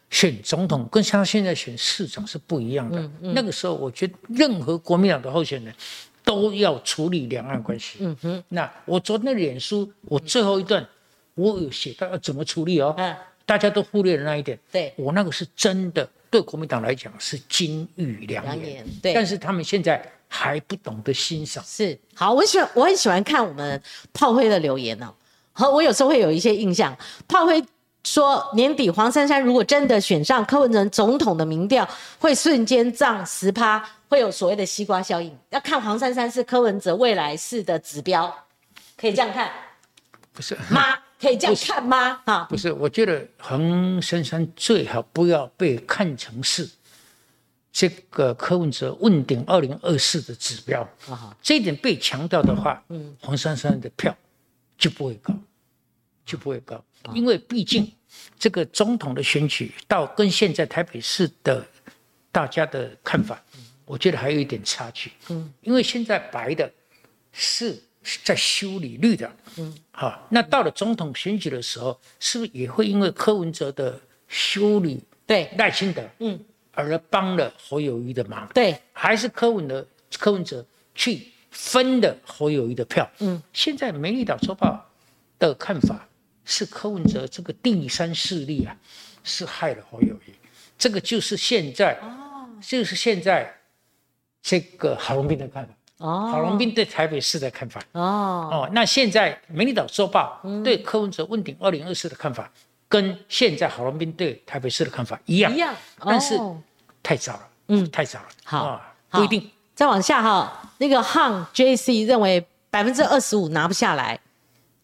[0.10, 3.12] 选总统跟他现在选市长是不一样的。
[3.20, 5.76] 那个时候，我觉得任何国民党的候选人
[6.24, 7.98] 都要处理两岸关系。
[8.00, 8.42] 嗯哼。
[8.48, 10.88] 那我昨天的脸书，我最后一段
[11.36, 12.96] 我有写到要怎么处理哦。
[12.98, 13.14] 嗯。
[13.46, 14.58] 大家都忽略了那一点。
[14.72, 14.94] 对。
[14.96, 16.10] 我那个是真的。
[16.30, 21.64] 对国民党来讲是金玉良言，对，但是他们现在还不懂得欣赏。
[21.66, 23.82] 是，好，我喜欢，我很喜欢看我们
[24.14, 25.14] 炮灰的留言哦。
[25.54, 26.96] 好我有时候会有一些印象，
[27.28, 27.62] 炮灰
[28.04, 31.88] 说年底黄珊珊如果真的选上柯文哲总统的民调，
[32.20, 35.36] 会瞬间涨十趴，会有所谓的西瓜效应。
[35.50, 38.34] 要看黄珊珊是柯文哲未来式的指标，
[38.96, 39.52] 可以这样看。
[40.32, 40.98] 不是吗？
[41.20, 42.16] 可以这样看吗？
[42.26, 46.70] 哈，不是，我觉得黄珊珊最好不要被看成是
[47.74, 50.82] 这个柯文哲问鼎二零二四的指标。
[51.10, 54.16] 啊这一点被强调的话，嗯，黄珊珊的票
[54.78, 55.38] 就不会高，
[56.26, 56.82] 就不会高，
[57.14, 57.92] 因为毕竟
[58.38, 61.66] 这个总统的选举到跟现在台北市的
[62.32, 63.44] 大家的看法，
[63.84, 65.12] 我觉得还有一点差距。
[65.28, 66.72] 嗯，因为现在白的
[67.34, 67.84] 是。
[68.24, 75.52] 在修理绿的，嗯，好，那到了总统选举的时候，是不是也会因为柯文哲的修理对。
[75.58, 76.40] 赖清德，嗯，
[76.72, 78.48] 而帮了侯友谊的忙？
[78.54, 79.86] 对，还是柯文的
[80.18, 83.12] 柯文哲去分的侯友谊的票？
[83.20, 84.90] 嗯，现在美丽岛周报
[85.38, 86.08] 的看法
[86.46, 88.74] 是柯文哲这个第三势力啊，
[89.26, 90.32] 是害了侯友谊，
[90.78, 93.54] 这个就是现在哦，就是现在
[94.42, 95.74] 这个郝龙斌的看法。
[96.00, 97.80] 哦，郝龙斌对台北市的看法。
[97.94, 98.50] 哦。
[98.52, 102.52] 哦，那现在《美丽岛周报》对柯文哲问鼎二零二四的看法，
[102.88, 105.74] 跟现在郝龙斌对台北市的看法一样，一样，
[106.04, 106.40] 但是
[107.04, 108.82] 太早了，嗯，太早了，好，
[109.12, 109.50] 不一定。
[109.76, 114.20] 再往下哈，那个 Han JC 认为百分之二十五拿不下来，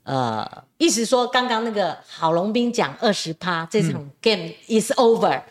[0.04, 5.42] 呃，意思说刚刚那个郝龙斌讲二十趴，这场 game is over。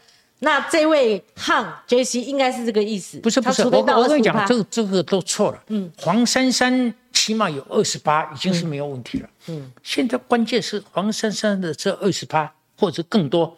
[0.45, 5.59] 那这位汉 J C 应该是这个意思，不是不是，我我跟你讲，这个这个都错了。
[5.69, 9.29] 嗯，黄珊珊起码有二十八，已经是没有问题了。
[9.49, 13.57] 嗯，现在关键是黄珊珊的这二十八或者更多，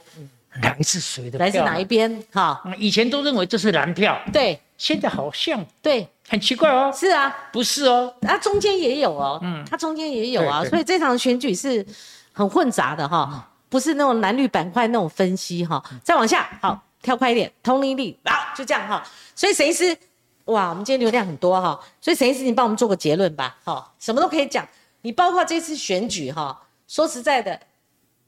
[0.63, 1.39] 来自谁的？
[1.41, 2.23] 来自哪一边？
[2.33, 6.93] 哈，以前都认为这是蓝票，对，现在好像对，很奇怪哦。
[6.95, 11.85] 是啊，不是哦，啊，中间也有哦，嗯，它中间也有啊，所以这场选举是
[12.33, 13.51] 很混杂的哈。
[13.69, 19.03] 不是那种蓝绿板块那种分析哈，再往下好跳快一点，通灵力啊就这样哈，
[19.35, 19.97] 所以沈医师
[20.45, 24.67] 哇，我们今天流量很多哈，所以沈医师你帮我们做个结论吧，哈，什么都可以讲，
[25.03, 27.61] 你包括这次选举哈，说实在的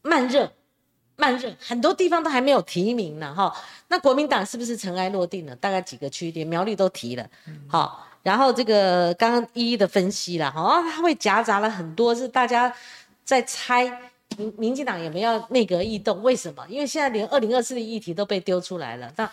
[0.02, 0.52] 慢热
[1.16, 3.54] 慢热，很多地方都还没有提名呢哈，
[3.86, 5.54] 那国民党是不是尘埃落定了？
[5.56, 7.24] 大概几个区连苗栗都提了，
[7.68, 12.74] 好，然后这个刚刚一一的分析了哈，它会夹杂了很多是大家
[13.24, 14.12] 在猜。
[14.38, 16.22] 民民进党也没有内阁异动？
[16.22, 16.64] 为什么？
[16.68, 19.12] 因为现在连二零二四的议题都被丢出来了。
[19.16, 19.30] 那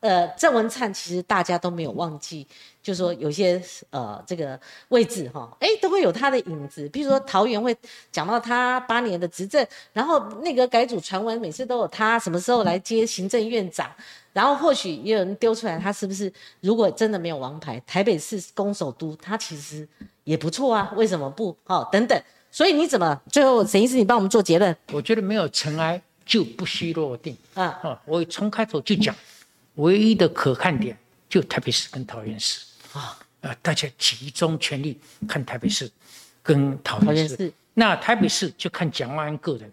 [0.00, 2.46] 呃，郑文灿其实大家都没有忘记，
[2.82, 6.88] 就说有些呃这个位置哈，哎都会有他的影子。
[6.88, 7.76] 譬如说桃园会
[8.10, 13.90] 讲到他八年的执政，然后内阁改组传闻每次都有他什么时候来接行政院长，
[14.32, 19.86] 然后或许也有人丢出来他是不是如果真的没有王牌，台北市攻首都，他其实
[20.24, 21.54] 也不错啊，为什么不？
[21.66, 22.20] 哦，等等。
[22.52, 24.76] 所以你怎么最后沈医师，你帮我们做结论？
[24.92, 27.64] 我觉得没有尘埃就不需落定啊！
[27.82, 29.16] 啊，我从开头就讲，
[29.76, 30.94] 唯一的可看点
[31.30, 32.60] 就台北市跟桃园市
[32.92, 33.56] 啊啊！
[33.62, 35.90] 大家集中全力看台北市
[36.42, 37.50] 跟桃园市。
[37.72, 39.72] 那台北市就看蒋万安个人，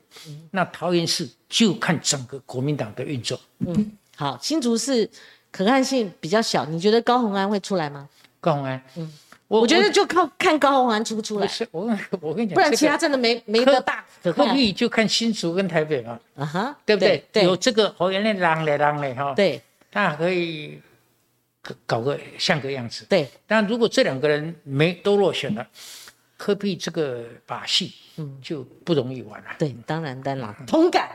[0.51, 3.37] 那桃园市就看整个国民党的运作。
[3.59, 5.09] 嗯，好，新竹市
[5.51, 8.07] 可看性比较小，你觉得高鸿安会出来吗？
[8.39, 9.13] 高鸿安，嗯。
[9.49, 11.45] 我觉得就靠看高鸿安出不出来。
[11.45, 11.81] 不是我，
[12.21, 14.05] 我跟你讲，不然其他真的没没得大。
[14.23, 16.19] 何必就看新竹跟台北嘛？
[16.37, 17.43] 啊哈，对不对？
[17.43, 19.33] 有这个侯元令让嘞让嘞哈。
[19.33, 20.79] 对，他可以
[21.85, 23.05] 搞个像个样子。
[23.09, 25.67] 对，但如果这两个人没都落选了，
[26.37, 27.93] 科比这个把戏？
[28.17, 29.47] 嗯，就不容易玩了。
[29.57, 31.09] 对，当然当然，同感。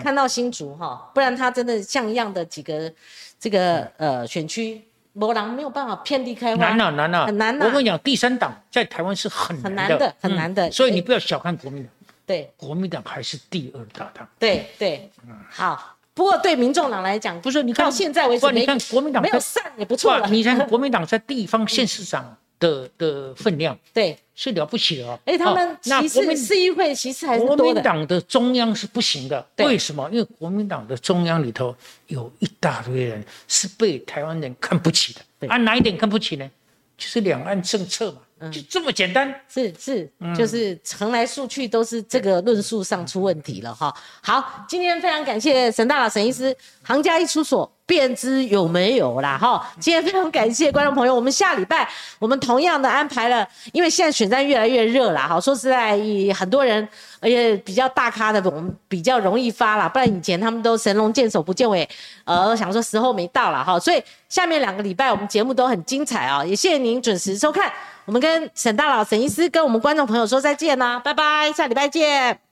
[0.00, 2.92] 看到新竹哈，不然他真的像样的几个
[3.40, 4.80] 这个呃选区。
[5.12, 7.66] 某人没有办法遍地开花，难啊难啊，很难啊！
[7.66, 10.70] 我跟你讲，第三党在台湾是很很难的，很难的。
[10.70, 11.92] 所以你不要小看国民党，
[12.26, 14.28] 对，国民党还是第二大党。
[14.38, 15.96] 对对，嗯，好。
[16.12, 20.26] 不过对民众党来讲，不是你看到现在为止，你看国民党没有散也不错了。
[20.28, 22.36] 你看国民党在地方 县市长。
[22.60, 25.18] 的的分量，对，是了不起的哦。
[25.24, 29.44] 哎，他们其实市议会其实还是国民党的中央是不行的。
[29.58, 30.08] 为什么？
[30.12, 31.74] 因为国民党的中央里头
[32.06, 35.48] 有一大堆人是被台湾人看不起的。
[35.48, 36.48] 啊，哪一点看不起呢？
[36.96, 38.18] 就是两岸政策嘛。
[38.50, 43.94] 就这么简单，是是，就是横来竖去都是这个论述上出问题了哈。
[44.22, 49.70] 好，今天非常感谢沈大佬沈医师，行家一出所便知有没有啦哈。
[49.78, 51.86] 今天非常感谢观众朋友，我们下礼拜
[52.18, 55.38] 我们同样的安排了，因为现在选战越来越热了哈。
[55.38, 55.98] 说实在，
[56.34, 56.88] 很多人
[57.20, 61.86] 而且比较大咖的，我们比较容易发了，不然以前他们都神龙见首不见尾，
[62.24, 63.78] 呃，想说时候没到了哈。
[63.78, 67.70] 所以下面两个礼拜我们节目都很精彩啊，也谢谢您准时收看。
[68.10, 72.49] 我们跟沈大佬、沈医师跟我们观众朋友说再见啦，拜拜，下礼拜见。